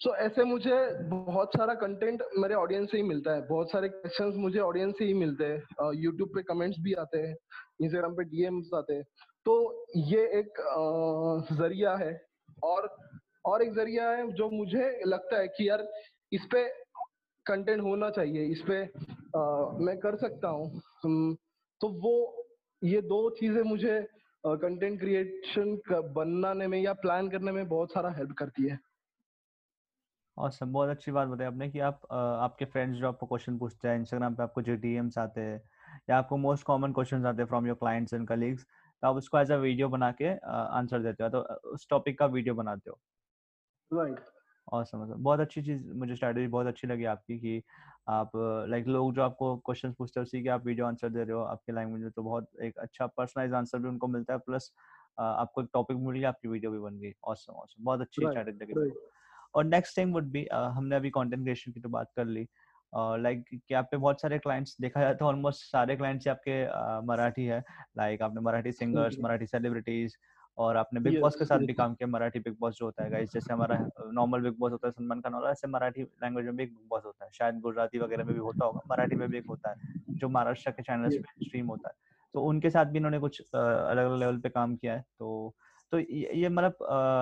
[0.00, 3.88] सो so, ऐसे मुझे बहुत सारा कंटेंट मेरे ऑडियंस से ही मिलता है। बहुत सारे
[3.88, 5.62] क्वेश्चंस मुझे ऑडियंस से ही मिलते हैं।
[5.94, 7.36] यूट्यूब पे कमेंट्स भी आते हैं
[7.80, 9.02] इंस्टाग्राम पे डीएम्स आते हैं।
[9.44, 10.52] तो ये एक
[11.52, 12.26] ज़रिया है।
[12.64, 12.96] और
[13.46, 15.86] और एक ज़रिया है जो मुझे लगता है कि यार
[16.32, 16.66] इस पे
[17.46, 19.42] कंटेंट होना चाहिए इस पे आ,
[19.78, 20.80] मैं कर सकता हूँ
[21.80, 22.14] तो वो
[22.82, 24.00] ये दो चीज़ें मुझे
[24.44, 25.78] कंटेंट क्रिएशन
[26.14, 28.78] बनाने में या प्लान करने में बहुत सारा हेल्प करती है
[30.36, 30.72] awesome.
[30.72, 34.34] बहुत अच्छी बात बताई आपने कि आप आपके फ्रेंड्स जो आपको क्वेश्चन पूछते हैं इंस्टाग्राम
[34.34, 35.60] पे आपको जो डीएम्स आते हैं
[36.10, 38.66] या आपको मोस्ट कॉमन क्वेश्चन आते हैं from your clients and colleagues
[39.02, 40.34] तो आप उसको एज अ वीडियो बना के
[40.74, 42.98] आंसर देते हो तो उस टॉपिक का वीडियो बनाते हो
[43.92, 44.20] राइट।
[44.74, 45.22] Awesome, awesome.
[45.22, 47.62] बहुत अच्छी चीज़ मुझे स्ट्रेटजी बहुत अच्छी लगी आपकी कि
[48.08, 51.22] आप लाइक like, लोग जो आपको क्वेश्चन पूछते हैं उसी के आप वीडियो आंसर दे
[51.22, 54.38] रहे हो आपके लैंग्वेज में तो बहुत एक अच्छा पर्सनलाइज आंसर भी उनको मिलता है
[54.38, 54.72] प्लस
[55.20, 58.64] आपको एक टॉपिक मिल गया आपकी वीडियो भी बन गई। ऑसम ऑसम बहुत अच्छी स्ट्रेटजी
[58.64, 58.90] लगी
[59.54, 62.46] और नेक्स्ट थिंग वुड बी हमने अभी कंटेंट क्रिएशन की तो बात कर ली।
[62.94, 66.64] लाइक uh, कि आप पे बहुत सारे क्लाइंट्स देखा जाए तो ऑलमोस्ट सारे क्लाइंट्स आपके
[66.66, 67.62] uh, मराठी है।
[67.98, 70.16] लाइक like, आपने मराठी सिंगर्स मराठी सेलिब्रिटीज
[70.58, 73.10] और आपने बिग बॉस के साथ भी काम किया मराठी बिग बॉस जो होता है
[73.10, 73.76] गाइस जैसे हमारा
[74.12, 77.04] नॉर्मल बिग बॉस होता है सलमान खान वाला ऐसे मराठी लैंग्वेज में भी बिग बॉस
[77.04, 79.76] होता है। शायद गुजराती वगैरह में भी होता होगा मराठी में भी एक होता है
[80.10, 81.94] जो महाराष्ट्र के चैनल्स पे स्ट्रीम होता है।
[82.34, 85.54] तो उनके साथ भी इन्होंने कुछ अलग अलग लेवल पे काम किया है तो
[85.92, 86.76] तो ये मतलब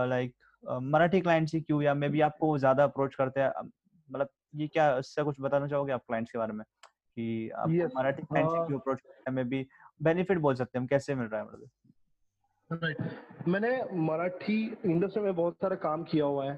[0.08, 3.70] लाइक मराठी क्लाइंट्स ही क्यों या मे भी आपको ज़्यादा अप्रोच करते हैं
[4.10, 6.64] मतलब ये क्या इससे कुछ बताना चाहोगे आप क्लाइंट्स के बारे में?
[7.16, 9.34] कि आप मराठी क्लाइंट्स uh, क्यों अप्रोच करते हैं?
[9.36, 9.66] मे बी
[10.02, 11.68] बेनिफिट बोल सकते हैं हम कैसे मिल रहा है मतलब
[12.70, 13.70] राइट मैंने
[14.06, 16.56] मराठी इंडस्ट्री में बहुत सारा काम किया हुआ है।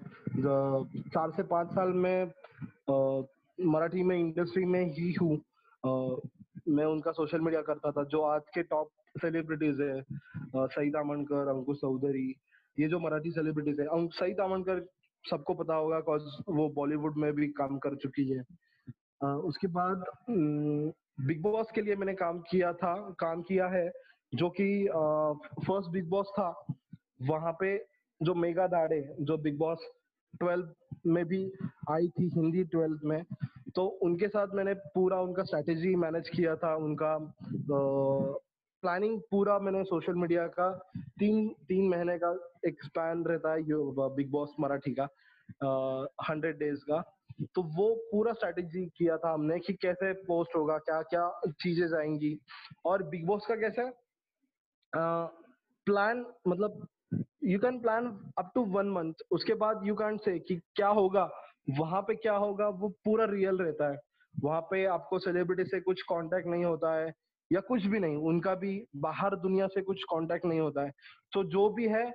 [1.08, 2.32] चार से पाँच साल में
[3.58, 5.36] मराठी में इंडस्ट्री में ही हूँ।
[6.68, 10.02] मैं उनका सोशल मीडिया करता था, जो आज के टॉप सेलिब्रिटीज है
[10.56, 12.34] सईद आमनकर अंकुश चौधरी,
[12.78, 14.86] ये जो मराठी सेलिब्रिटीज है। सईद आमनकर
[15.24, 18.42] सबको पता होगा कॉज वो बॉलीवुड में भी काम कर चुकी है।
[19.42, 20.04] उसके बाद
[21.20, 23.90] बिग बॉस के लिए मैंने काम किया था, काम किया है।
[24.32, 24.68] जो कि
[25.66, 26.48] फ़र्स्ट बिग बॉस था,
[27.22, 27.76] वहाँ पे
[28.20, 29.86] जो मेगा दाड़े, जो बिग बॉस
[30.40, 31.42] ट्वेल्व में भी
[31.90, 33.22] आई थी, हिंदी ट्वेल्थ में
[33.74, 37.16] तो उनके साथ मैंने पूरा उनका स्ट्रेटेजी मैनेज किया था, उनका
[38.82, 40.70] प्लानिंग पूरा मैंने सोशल मीडिया का,
[41.18, 42.30] तीन तीन महीने का
[42.66, 43.62] एक स्पैन रहता है
[44.16, 45.08] बिग बॉस मराठी का
[46.28, 47.02] हंड्रेड डेज़ का
[47.54, 51.28] तो वो पूरा स्ट्रेटेजी किया था हमने कि कैसे पोस्ट होगा क्या क्या
[51.60, 52.38] चीज़ें जाएँगी,
[52.86, 53.90] और बिग बॉस का कैसे
[54.96, 56.86] प्लान मतलब
[57.44, 58.06] you can plan
[58.38, 61.28] up to one month उसके बाद यू कैन से कि क्या होगा,
[61.70, 63.98] वहाँ पे क्या होगा, वो पूरा रियल रहता है।
[64.34, 67.12] वहाँ पे आपको सेलिब्रिटी से कुछ कांटेक्ट नहीं होता है,
[67.50, 70.92] या कुछ भी नहीं, उनका भी बाहर दुनिया से कुछ कांटेक्ट नहीं होता है।
[71.32, 72.10] तो जो भी है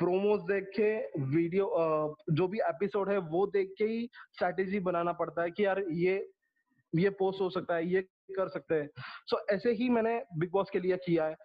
[0.00, 0.88] प्रोमोस देख के
[1.26, 1.66] वीडियो
[2.30, 6.16] जो भी एपिसोड है, वो देख के ही स्ट्रैटेजी बनाना पड़ता है कि यार ये
[6.92, 10.50] ये पोस्ट हो सकता है, ये कर सकते हैं। सो so, ऐसे ही मैंने बिग
[10.52, 11.36] बॉस के लिए किया है।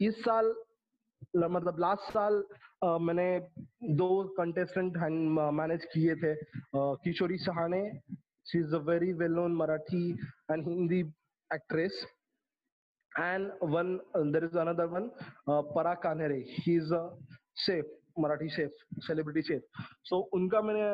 [0.00, 0.54] इस साल
[1.36, 2.42] मतलब लास्ट साल
[2.84, 3.28] uh, मैंने
[3.96, 4.08] दो
[4.38, 4.96] कंटेस्टेंट
[5.60, 6.34] मैनेज किए थे।
[6.76, 7.82] Kishori Sahane
[8.50, 10.10] she is a very well known Marathi
[10.50, 11.00] and Hindi
[11.50, 12.04] actress
[13.62, 15.10] one uh, there is another one
[15.48, 17.04] uh, Parag Kanhere he is a
[18.18, 18.72] Marathi chef
[19.04, 19.62] celebrity chef
[20.08, 20.84] so उनका मैंने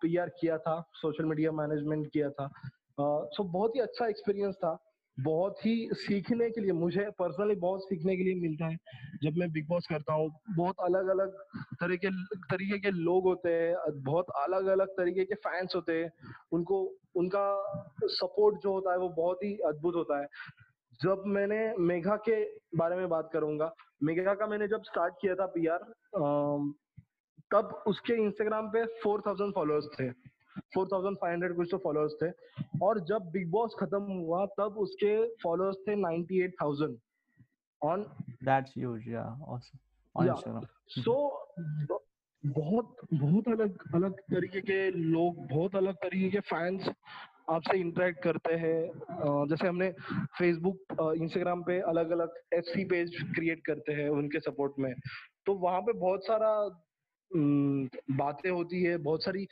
[0.00, 2.48] PR किया था social media management किया था।
[2.98, 4.78] सो बहुत ही अच्छा experience था।
[5.18, 8.76] बहुत ही सीखने के लिए, मुझे पर्सनली बहुत सीखने के लिए मिलता है।
[9.22, 11.30] जब मैं बिग बॉस करता हूँ, बहुत अलग अलग
[11.80, 12.10] तरीके
[12.50, 16.10] तरीके के लोग होते हैं, बहुत अलग अलग तरीके के फैंस होते हैं।
[16.52, 16.82] उनको,
[17.16, 17.46] उनका
[18.04, 20.26] सपोर्ट जो होता है, वो बहुत ही अद्भुत होता है।
[21.00, 22.42] जब मैंने मेघा के
[22.76, 25.92] बारे में बात करूँगा, मेघा का मैंने जब स्टार्ट किया था पीआर
[27.50, 30.10] तब उसके इंस्टाग्राम पे फोर थाउज़ेंड फॉलोअर्स थे।
[30.74, 32.30] फोर थाउज़ेंड फाइव हंड्रेड कुछ तो फॉलोअर्स थे।
[32.82, 36.96] और जब बिग बॉस खत्म हुआ तब उसके फॉलोअर्स थे ninety eight thousand.
[37.82, 38.02] On
[38.44, 39.24] that's huge yeah
[40.14, 41.14] awesome so
[42.44, 46.88] बहुत बहुत अलग अलग तरीके के लोग बहुत अलग तरीके के फैंस
[47.50, 49.90] आपसे इंटरेक्ट करते हैं। जैसे हमने
[50.38, 54.92] फेसबुक इंस्टाग्राम पे अलग अलग एफ़ पेज क्रिएट करते हैं उनके सपोर्ट में।
[55.46, 56.50] तो वहाँ पे बहुत सारा
[57.30, 59.46] बातें होती है, बहुत सारी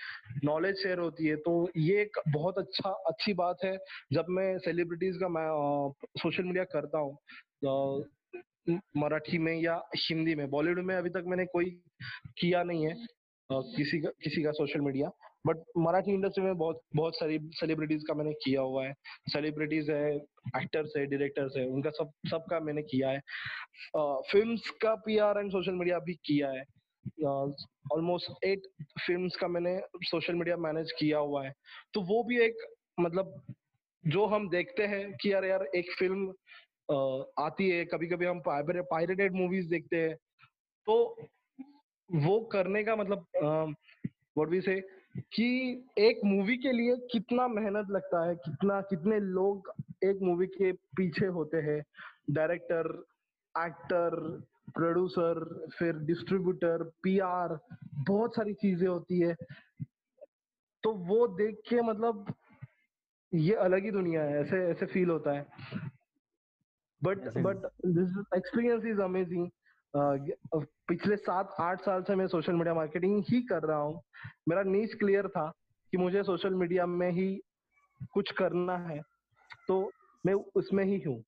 [0.44, 3.76] नॉलेज शेयर होती है तो ये एक बहुत अच्छा अच्छी बात है,
[4.12, 5.48] जब मैं सेलिब्रिटीज का मैं
[6.18, 7.16] सोशल मीडिया करता हूँ
[8.96, 11.70] मराठी में या हिंदी में बॉलीवुड में अभी तक मैंने कोई
[12.38, 12.94] किया नहीं है
[13.50, 15.10] किसी का किसी का social media
[15.46, 18.92] but Marathi industry में बहुत बहुत सारी सेलिब्रिटीज का मैंने किया हुआ है
[19.28, 23.20] सेलिब्रिटीज है एक्टर्स है डायरेक्टर्स है, उनका सब, सबका मैंने किया है
[24.30, 26.64] फिल्म्स का पीआर एंड सोशल मीडिया भी किया है।
[27.92, 28.66] ऑलमोस्ट एट
[29.06, 31.52] फ़िल्म का मैंने सोशल मीडिया मैनेज किया हुआ है।
[31.94, 32.66] तो वो भी एक
[33.00, 33.40] मतलब
[34.04, 36.28] जो हम देखते हैं कि यार यार एक फ़िल्म
[37.44, 40.14] आती है कभी कभी हम पायरेटेड मूवीज़ देखते हैं।
[40.86, 40.96] तो
[42.10, 44.80] वो करने का मतलब व्हाट वी से
[45.32, 45.46] कि
[45.98, 49.72] एक मूवी के लिए कितना मेहनत लगता है, कितना, कितने लोग
[50.04, 51.82] एक मूवी के पीछे होते हैं।
[52.30, 52.88] डायरेक्टर
[53.54, 54.16] एक्टर
[54.68, 57.58] प्रोड्यूसर फिर डिस्ट्रीब्यूटर पीआर
[58.06, 59.34] बहुत सारी चीज़ें होती है।
[60.82, 62.32] तो वो देख के मतलब
[63.32, 65.46] ये अलग ही दुनिया है ऐसे ऐसे फील होता है।
[67.02, 69.48] But but this experience is amazing
[70.88, 74.00] पिछले सात आठ साल से मैं सोशल मीडिया मार्केटिंग ही कर रहा हूँ।
[74.48, 75.46] मेरा नीच क्लियर था
[75.92, 77.28] कि मुझे सोशल मीडिया में ही
[78.14, 79.00] कुछ करना है।
[79.68, 79.90] तो
[80.24, 81.22] मैं उसमें ही हूँ।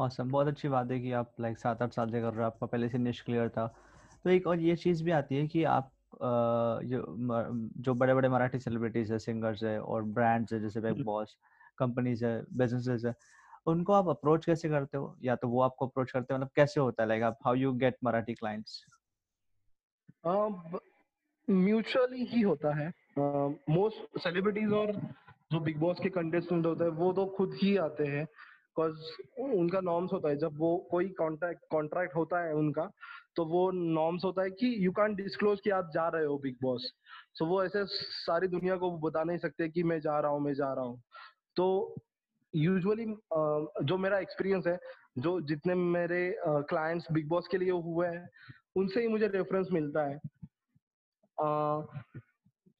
[0.00, 0.30] Awesome.
[0.30, 2.66] बहुत अच्छी बात है कि आप लाइक सात आठ साल से कर रहे हो आपका
[2.66, 3.66] पहले से निश क्लियर था।
[4.24, 5.90] तो एक और ये चीज़ भी आती है कि आप
[6.84, 7.04] जो
[7.82, 11.36] जो बड़े बड़े मराठी सेलिब्रिटीज है सिंगर्स है और ब्रांड्स है जैसे बिग बॉस
[11.78, 13.14] कंपनीज़ है बिजनेसेस है
[13.66, 15.16] उनको आप अप्रोच कैसे करते हो?
[15.22, 17.08] या तो वो आपको अप्रोच करते हो मतलब कैसे होता है?
[17.08, 18.84] लाइक आप how you get Marathi clients
[21.50, 24.92] mutually ही होता है। मोस्ट uh, सेलिब्रिटीज और
[25.52, 28.26] जो बिग बॉस के कंटेस्टेंट होते हैं वो तो खुद ही आते हैं।
[28.80, 32.90] बिकॉज़ उनका नॉर्म्स होता है। जब वो कोई कॉन्ट्रैक्ट कॉन्ट्रैक्ट होता है उनका
[33.36, 36.56] तो वो नॉर्म्स होता है कि यू कैन डिस्क्लोज कि आप जा रहे हो बिग
[36.62, 36.92] बॉस
[37.38, 40.54] सो वो ऐसे सारी दुनिया को बता नहीं सकते कि मैं जा रहा हूँ, मैं
[40.54, 41.00] जा रहा हूँ।
[41.56, 41.94] तो
[42.54, 43.04] यूजुअली
[43.84, 44.78] जो मेरा एक्सपीरियंस है,
[45.18, 48.28] जो जितने मेरे क्लाइंट्स बिग बॉस के लिए हुए हैं,
[48.76, 50.18] उनसे ही मुझे रेफरेंस मिलता है।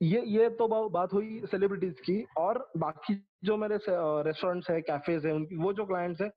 [0.00, 3.78] ये ये तो बात हुई सेलिब्रिटीज की, और बाकी जो मेरे
[4.22, 6.28] रेस्टोरेंट्स है कैफेज है वो जो क्लाइंट्स है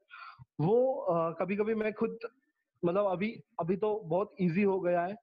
[0.61, 2.17] वो कभी कभी मैं खुद
[2.83, 5.15] मतलब अभी अभी तो बहुत इजी हो गया है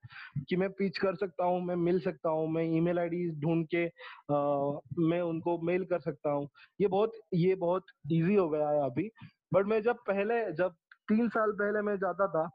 [0.49, 3.85] कि मैं पिच कर सकता हूँ मैं मिल सकता हूँ मैं ईमेल आईडी ढूंढ के
[3.85, 6.47] आ, मैं उनको मेल कर सकता हूँ।
[6.81, 9.09] ये बहुत ये बहुत इजी हो गया है अभी।
[9.53, 10.73] बट मैं जब पहले जब
[11.07, 12.47] तीन साल पहले मैं जाता था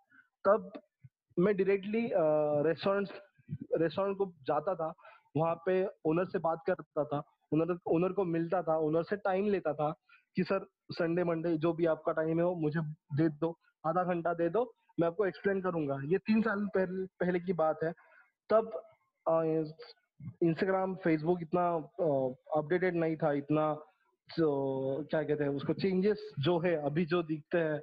[0.44, 0.70] तब
[1.36, 2.08] मैं डायरेक्टली
[2.68, 3.08] रेस्टोरेंट
[3.80, 4.92] रेस्टोरेंट को जाता था
[5.36, 9.44] वहाँ पे ओनर से बात करता था। ओनर ओनर को मिलता था ओनर से टाइम
[9.44, 9.90] लेता था
[10.36, 12.80] कि सर संडे मंडे जो भी आपका टाइम है वो मुझे
[13.16, 17.40] दे दो, आधा घंटा दे दो, मैं आपको एक्सप्लेन करूँगा। ये तीन साल पहले पहले
[17.40, 17.92] की बात है।
[18.52, 18.70] तब
[20.42, 21.68] इंस्टाग्राम फेसबुक इतना
[22.56, 23.74] अपडेटेड नहीं था, इतना,
[24.38, 27.80] जो, क्या कहते हैं, उसको चेंजेस जो है, अभी जो दिखते हैं,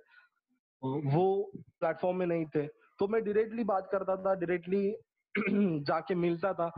[1.14, 4.96] वो प्लेटफॉर्म में नहीं थे। तो मैं डायरेक्टली बात करता था डायरेक्टली
[5.84, 6.72] जाके मिलता था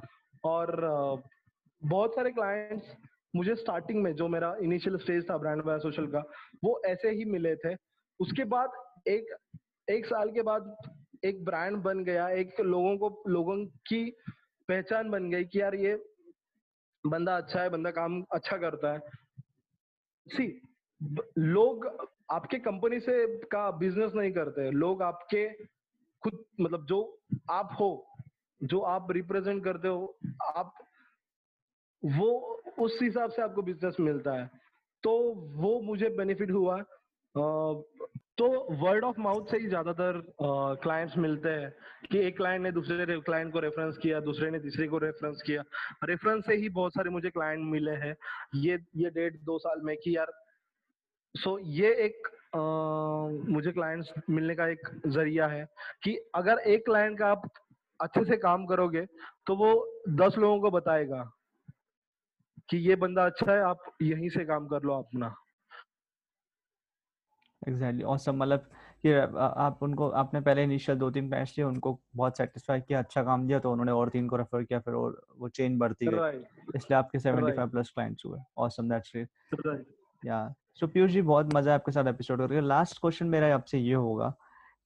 [0.44, 0.86] और
[1.86, 2.96] बहुत सारे क्लाइंट्स
[3.36, 6.20] मुझे स्टार्टिंग में, जो मेरा इनिशियल स्टेज था ब्रांड बाय सोशल का,
[6.64, 7.76] वो ऐसे ही मिले थे।
[8.20, 8.70] उसके बाद
[9.08, 9.36] एक
[9.90, 10.76] एक साल के बाद
[11.26, 14.04] एक ब्रांड बन गया, एक लोगों को, लोगों की
[14.70, 15.96] पहचान बन गई कि यार ये
[17.08, 19.00] बंदा अच्छा है, बंदा काम अच्छा करता है।
[20.28, 20.62] सी
[21.38, 21.88] लोग
[22.32, 25.48] आपके कंपनी से का बिज़नेस नहीं करते। लोग आपके
[26.24, 27.20] खुद मतलब जो
[27.50, 28.18] आप हो,
[28.64, 30.85] जो आप रिप्रेजेंट करते हो, आप
[32.06, 32.28] वो
[32.80, 34.50] उस हिसाब से आपको बिज़नेस मिलता है।
[35.04, 35.12] तो
[35.56, 36.78] वो मुझे बेनिफिट हुआ।
[38.38, 38.48] तो
[38.80, 40.22] वर्ड ऑफ़ माउथ से ही ज़्यादातर
[40.84, 41.72] क्लाइंट्स मिलते हैं
[42.12, 45.64] कि एक क्लाइंट ने दूसरे क्लाइंट को रेफरेंस किया दूसरे ने तीसरे को रेफरेंस किया।
[46.04, 48.16] रेफरेंस से ही बहुत सारे मुझे क्लाइंट मिले हैं।
[48.56, 50.32] ये ये डेढ़ दो साल में कि यार
[51.36, 52.60] सो ये एक आ,
[53.52, 55.66] मुझे क्लाइंट्स मिलने का एक ज़रिया है
[56.04, 57.50] कि अगर एक क्लाइंट का आप
[58.00, 59.06] अच्छे से काम करोगे
[59.48, 59.72] तो वो
[60.18, 61.24] दस लोगों को बताएगा।
[62.70, 65.36] कि ये बंदा अच्छा है आप यहीं से काम कर लो अपना।
[67.68, 68.14] Exactly exactly.
[68.14, 68.70] ऑसम मतलब
[69.04, 73.24] कि आप उनको आपने पहले इनिशियल दो तीन पैच लिए उनको बहुत सेटिस्फाई किया अच्छा
[73.24, 76.18] काम दिया तो उन्होंने और तीन को रेफर किया फिर और वो चेन बढ़ती गई।
[76.18, 76.76] Right.
[76.76, 77.72] इसलिए आपके 75 right.
[77.72, 79.86] प्लस क्लाइंट्स हुए। Awesome that's great
[80.26, 83.78] yeah so Piyush जी बहुत मज़ा है आपके साथ एपिसोड करके लास्ट क्वेश्चन मेरा आपसे
[83.78, 84.34] ये होगा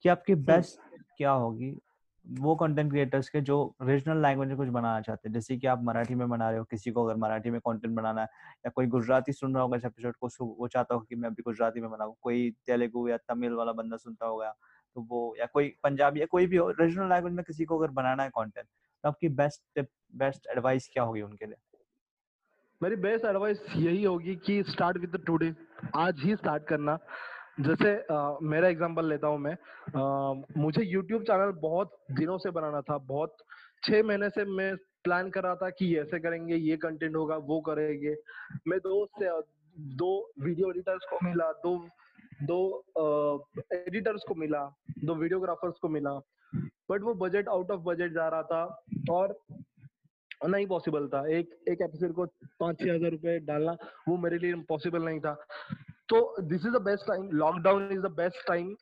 [0.02, 1.78] कि आपकी बेस्ट हम्म। क्या होगी?
[2.26, 5.84] वो कंटेंट क्रिएटर्स के जो रीजनल लैंग्वेज में कुछ बनाना चाहते हैं। जैसे कि आप
[5.84, 8.28] मराठी में बना रहे हो, किसी को अगर मराठी में कंटेंट बनाना है
[8.66, 11.44] या कोई गुजराती सुन रहा होगा इस एपिसोड को वो चाहता होगा कि मैं अभी
[11.44, 14.54] गुजराती में बनाऊँ। कोई तेलुगु या तमिल वाला बंदा सुनता होगा
[14.96, 17.92] तो वो या कोई पंजाबी या कोई भी हो रीजनल लैंग्वेज में किसी को अगर
[17.94, 21.56] बनाना है कॉन्टेंट तो आपकी बेस्ट टिप बेस्ट एडवाइस क्या होगी उनके लिए?
[22.82, 25.54] मेरी बेस्ट एडवाइस यही होगी कि स्टार्ट विद टुडे
[25.98, 26.98] आज ही स्टार्ट करना।
[27.60, 32.82] जैसे आ, मेरा एग्जांपल लेता हूँ मैं। आ, मुझे यूट्यूब चैनल बहुत दिनों से बनाना
[32.82, 33.36] था बहुत
[33.84, 37.60] छह महीने से मैं प्लान कर रहा था कि ऐसे करेंगे ये कंटेंट होगा वो
[37.62, 38.16] करेंगे।
[38.68, 39.30] मैं दो से
[39.98, 41.78] दो वीडियो एडिटर्स को मिला दो
[42.44, 42.60] दो
[43.74, 44.64] एडिटर्स को मिला
[45.00, 46.12] दो वीडियोग्राफर्स को मिला
[46.90, 49.38] बट वो बजट आउट ऑफ़ बजट जा रहा था और
[50.48, 52.26] नहीं पॉसिबल था। एक एक एपिसोड को
[52.60, 53.76] पाँच छह हज़ार रुपए डालना
[54.08, 55.38] वो मेरे लिए पॉसिबल नहीं था।
[56.10, 58.74] तो this is the best time lockdown is the best time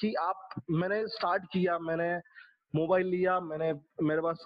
[0.00, 2.16] कि आप, मैंने स्टार्ट किया, मैंने
[2.74, 4.44] मोबाइल लिया, मैंने, मेरे पास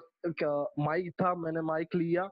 [0.79, 2.29] माइक था, मैंने माइक लिया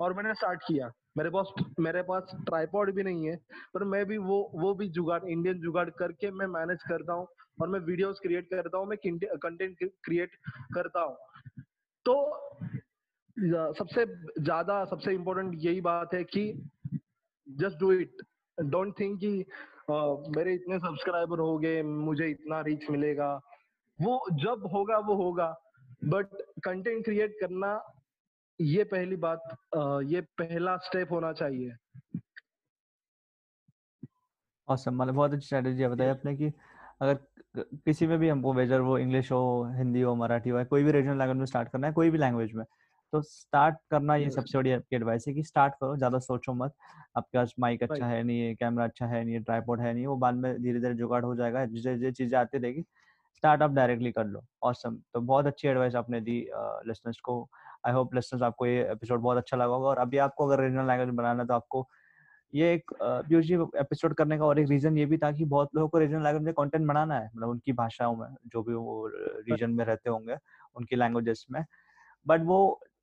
[0.00, 3.36] और मैंने स्टार्ट किया। मेरे पास मेरे पास ट्राईपॉड भी नहीं है,
[3.74, 7.26] पर मैं भी वो वो भी जुगाड़ इंडियन जुगाड़ करके मैं मैनेज करता हूँ
[7.62, 10.36] और मैं वीडियोस क्रिएट करता हूँ, मैं कंटेंट क्रिएट
[10.74, 11.16] करता हूँ।
[12.06, 12.14] तो
[13.74, 14.04] सबसे
[14.42, 16.42] ज़्यादा, सबसे इम्पोर्टेंट यही बात है कि
[17.46, 18.22] just do it
[18.60, 19.44] don't think कि
[20.36, 23.34] मेरे इतने सब्सक्राइबर हो गए मुझे इतना रीच मिलेगा।
[24.00, 25.56] वो जब होगा वो होगा।
[26.04, 26.26] बट
[26.64, 27.82] कंटेंट क्रिएट करना
[28.60, 29.56] ये पहली बात
[30.04, 31.72] ये पहला स्टेप होना चाहिए।
[34.70, 36.52] Awesome, मतलब बहुत अच्छी स्ट्रेटेजी बताई आपने कि
[37.00, 37.14] अगर
[37.58, 41.18] किसी में भी हमको वेजर वो इंग्लिश हो हिंदी हो मराठी हो कोई भी रीजनल
[41.18, 42.64] लैंग्वेज में स्टार्ट करना है कोई भी लैंग्वेज में
[43.12, 46.74] तो स्टार्ट करना ये सबसे बड़ी आपकी एडवाइस है कि स्टार्ट करो ज़्यादा सोचो मत।
[47.16, 50.06] आपके पास माइक अच्छा है नहीं है कैमरा अच्छा है नहीं है ट्राईपोर्ड है नहीं
[50.06, 52.82] वो बाद में धीरे धीरे जुगाड़ हो जाएगा जिसे जो चीज़ें आती रहेगी
[53.36, 56.38] स्टार्ट आप डायरेक्टली कर लो ऑसम। तो बहुत अच्छी एडवाइस आपने दी
[56.88, 57.42] लिसनर्स को।
[57.86, 60.86] आई होप लिसनर्स आपको ये एपिसोड बहुत अच्छा लगा होगा और अभी आपको अगर रीजनल
[60.86, 61.86] लैंग्वेज बनाना तो आपको
[62.52, 65.88] ये एक पीयूष एपिसोड करने का और एक रीजन ये भी था कि बहुत लोगों
[65.88, 69.70] को रीजनल लैंग्वेज में कंटेंट बनाना है मतलब उनकी भाषाओं में जो भी वो रीजन
[69.70, 70.36] में रहते होंगे
[70.76, 71.64] उनकी लैंग्वेजेस में।
[72.26, 72.58] बट वो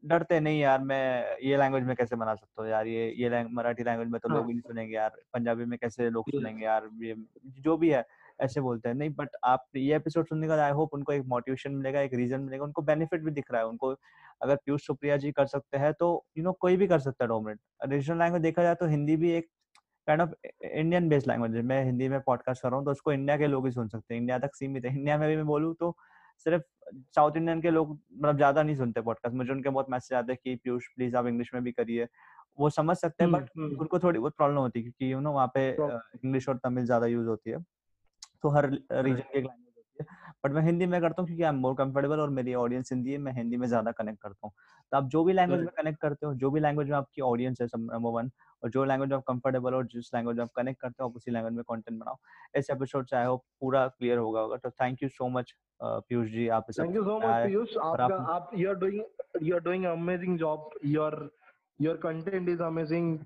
[0.05, 2.87] डरते नहीं यार मैं ये लैंग्वेज में कैसे बना सकता हूँ यार?
[2.87, 4.37] ये ये मराठी लैंग्वेज में तो हाँ.
[4.37, 6.89] लोग नहीं सुनेंगे यार पंजाबी में कैसे लोग सुनेंगे यार?
[7.03, 7.15] ये
[7.61, 8.05] जो भी है
[8.39, 11.71] ऐसे बोलते हैं। नहीं बट आप ये एपिसोड सुनने का आई होप उनको एक मोटिवेशन
[11.71, 13.95] मिलेगा एक रीजन मिलेगा उनको बेनिफिट भी दिख रहा है। उनको
[14.41, 17.27] अगर पीयूष सुप्रिया जी कर सकते हैं तो यू नो कोई भी कर सकता है
[17.29, 19.47] डोमिनेट रीजनल लैंग्वेज देखा जाए तो हिंदी भी एक
[20.07, 20.33] kind of
[20.65, 23.47] Indian based language है। मैं हिंदी में पॉडकास्ट कर रहा हूँ तो उसको इंडिया के
[23.47, 25.95] लोग ही सुन सकते हैं। इंडिया तक सीमित है। इंडिया में भी मैं बोलूँ तो
[26.45, 26.63] सिर्फ़
[27.15, 30.39] साउथ इंडियन के लोग मतलब ज़्यादा नहीं सुनते पॉडकास्ट मुझे उनके बहुत मैसेज आते हैं
[30.43, 32.07] कि पीयूष प्लीज़ आप इंग्लिश में भी करिए।
[32.59, 35.19] वो समझ सकते हैं बट हम्म, हम्म। उनको थोड़ी बहुत प्रॉब्लम होती है क्योंकि यू
[35.19, 37.63] नो वहाँ पे इंग्लिश और तमिल ज़्यादा यूज़ होती है।
[38.43, 40.05] तो हर रीजन की एक लैंग्वेज होती
[40.43, 43.11] बट मैं हिंदी में करता हूँ क्योंकि आई एम मोर कंफर्टेबल और मेरी ऑडियंस हिंदी
[43.11, 44.53] है मैं हिंदी में ज़्यादा कनेक्ट करता हूँ।
[44.91, 47.61] तो आप जो भी लैंग्वेज में कनेक्ट करते हो जो भी लैंग्वेज में आपकी ऑडियंस
[47.61, 48.29] है नंबर वन
[48.65, 51.15] और जो लैंग्वेज में आप कंफर्टेबल हो जिस लैंग्वेज में आप कनेक्ट करते हो आप
[51.15, 52.17] उसी लैंग्वेज में कंटेंट बनाओ।
[52.57, 56.29] इस एपिसोड से आई होप पूरा क्लियर होगा होगा। तो thank you so much Piyush
[56.29, 57.77] ji आप thank you so much Piyush.
[57.83, 59.01] आप आप you are doing
[59.47, 61.17] you are doing amazing job your
[61.81, 63.19] your content is amazing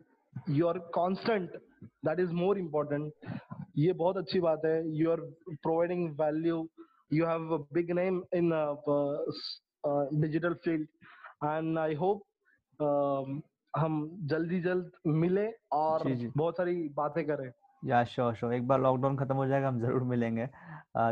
[0.50, 1.56] you are constant
[2.06, 3.14] that is more important
[3.78, 5.22] ये बहुत अच्छी बात है। You are
[5.52, 6.68] providing value
[7.18, 10.84] you have a big name in uh, uh, digital field.
[11.52, 12.20] And i hope
[12.88, 13.40] um,
[13.74, 16.32] हम जल्दी जल्द मिले और जी, जी.
[16.38, 17.52] बहुत सारी बातें करें।
[17.84, 20.46] या श्योर श्योर एक बार लॉकडाउन खत्म हो जाएगा हम ज़रूर मिलेंगे।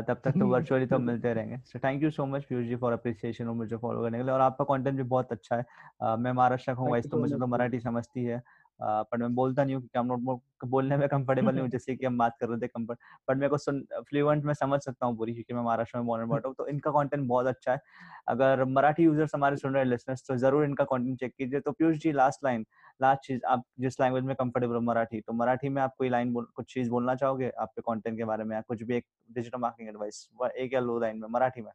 [0.08, 2.92] तब तक तो वर्चुअली तो मिलते रहेंगे। So thank you so much Piyush ji for
[2.92, 6.32] appreciation और मुझे फॉलो करने के लिए। और आपका कंटेंट भी बहुत अच्छा है। मैं
[6.32, 8.42] महाराष्ट्र का हूँ वैसे तो मुझे तो मराठी समझती है।
[8.80, 12.06] पर मैं बोलता नहीं हूँ क्योंकि हम लोग बोलने में कंफर्टेबल नहीं हूँ, जैसे कि
[12.06, 12.98] हम बात कर रहे थे कंफर्ट
[13.28, 16.26] बट मेरे को सुन फ्लुएंट में समझ सकता हूँ पूरी, क्योंकि मैं महाराष्ट्र में बॉर्न
[16.28, 17.80] बॉट हूँ तो इनका कंटेंट बहुत अच्छा है।
[18.28, 21.72] अगर मराठी यूज़र्स हमारे सुन रहे हैं लिसनर्स तो ज़रूर इनका कंटेंट चेक कीजिए। तो
[21.72, 22.66] Piyush ji last line
[23.00, 26.32] last चीज़, आप जिस लैंग्वेज में कंफर्टेबल हो मराठी तो मराठी में आप कोई लाइन
[26.34, 30.28] कुछ चीज़ बोलना चाहोगे आपके कंटेंट के बारे में कुछ भी एक डिजिटल मार्केटिंग एडवाइस
[30.56, 31.72] एक या लो लाइन में, मराठी में?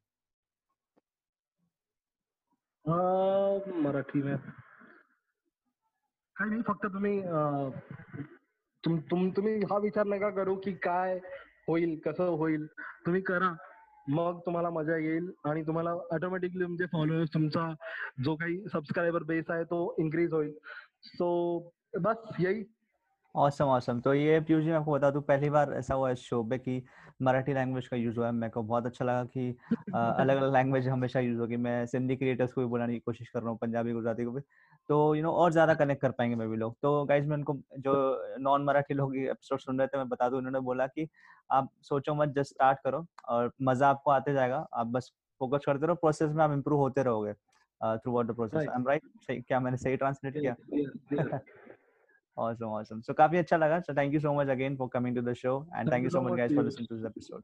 [3.81, 4.35] मराठी में।
[6.35, 7.21] काही नाही, फक्त तुम्ही
[8.83, 11.17] तुम तुम, तुम्ही हा विचार नका करू की काय
[11.67, 12.65] होईल, कसं होईल.
[13.05, 13.53] तुम्ही करा,
[14.07, 17.73] मग तुम्हाला मज़ा येईल आणि तुम्हाला ऑटोमॅटिकली तुमचे फॉलोअर्स तुमचा
[18.23, 20.53] जो काही सबस्क्राइबर बेस आहे तो इंक्रीज होईल.
[21.03, 21.27] सो
[22.01, 22.63] बस यही.
[23.35, 26.15] ऑसम ऑसम तो ये पीयूष जी मैं आपको बता दूँ पहली बार ऐसा हुआ है
[26.15, 26.81] शो पे कि
[27.21, 29.49] मराठी लैंग्वेज का यूज़ हुआ है। मेरे को बहुत अच्छा लगा कि
[29.93, 33.39] अलग अलग लैंग्वेज हमेशा यूज़ होगी मैं सिंधी क्रिएटर्स को भी बुलाने की कोशिश कर
[33.39, 34.41] रहा हूँ, पंजाबी, गुजराती को भी।
[34.89, 37.27] तो यू you नो know, और ज़्यादा कनेक्ट कर पाएँगे मैं भी लोग। तो गाइज़
[37.27, 37.93] मैं उनको जो
[38.39, 41.07] नॉन मराठी लोग एपिसोड सुन रहे थे मैं बता दूँ उन्होंने बोला कि
[41.51, 45.85] आप सोचो मत जस्ट स्टार्ट करो और मज़ा आपको आते जाएगा। आप बस फोकस करते
[45.85, 47.33] रहो प्रोसेस में आप इम्प्रूव होते रहोगे
[48.17, 51.39] throughout the process I am right क्या मैंने सही ट्रांसलेट किया?
[52.37, 53.01] Awesome, awesome.
[53.07, 53.81] So काफ़ी अच्छा लगा.
[53.87, 56.13] So thank you so much again for coming to the show, and thank, thank you
[56.15, 57.43] so much guys for listening to this episode.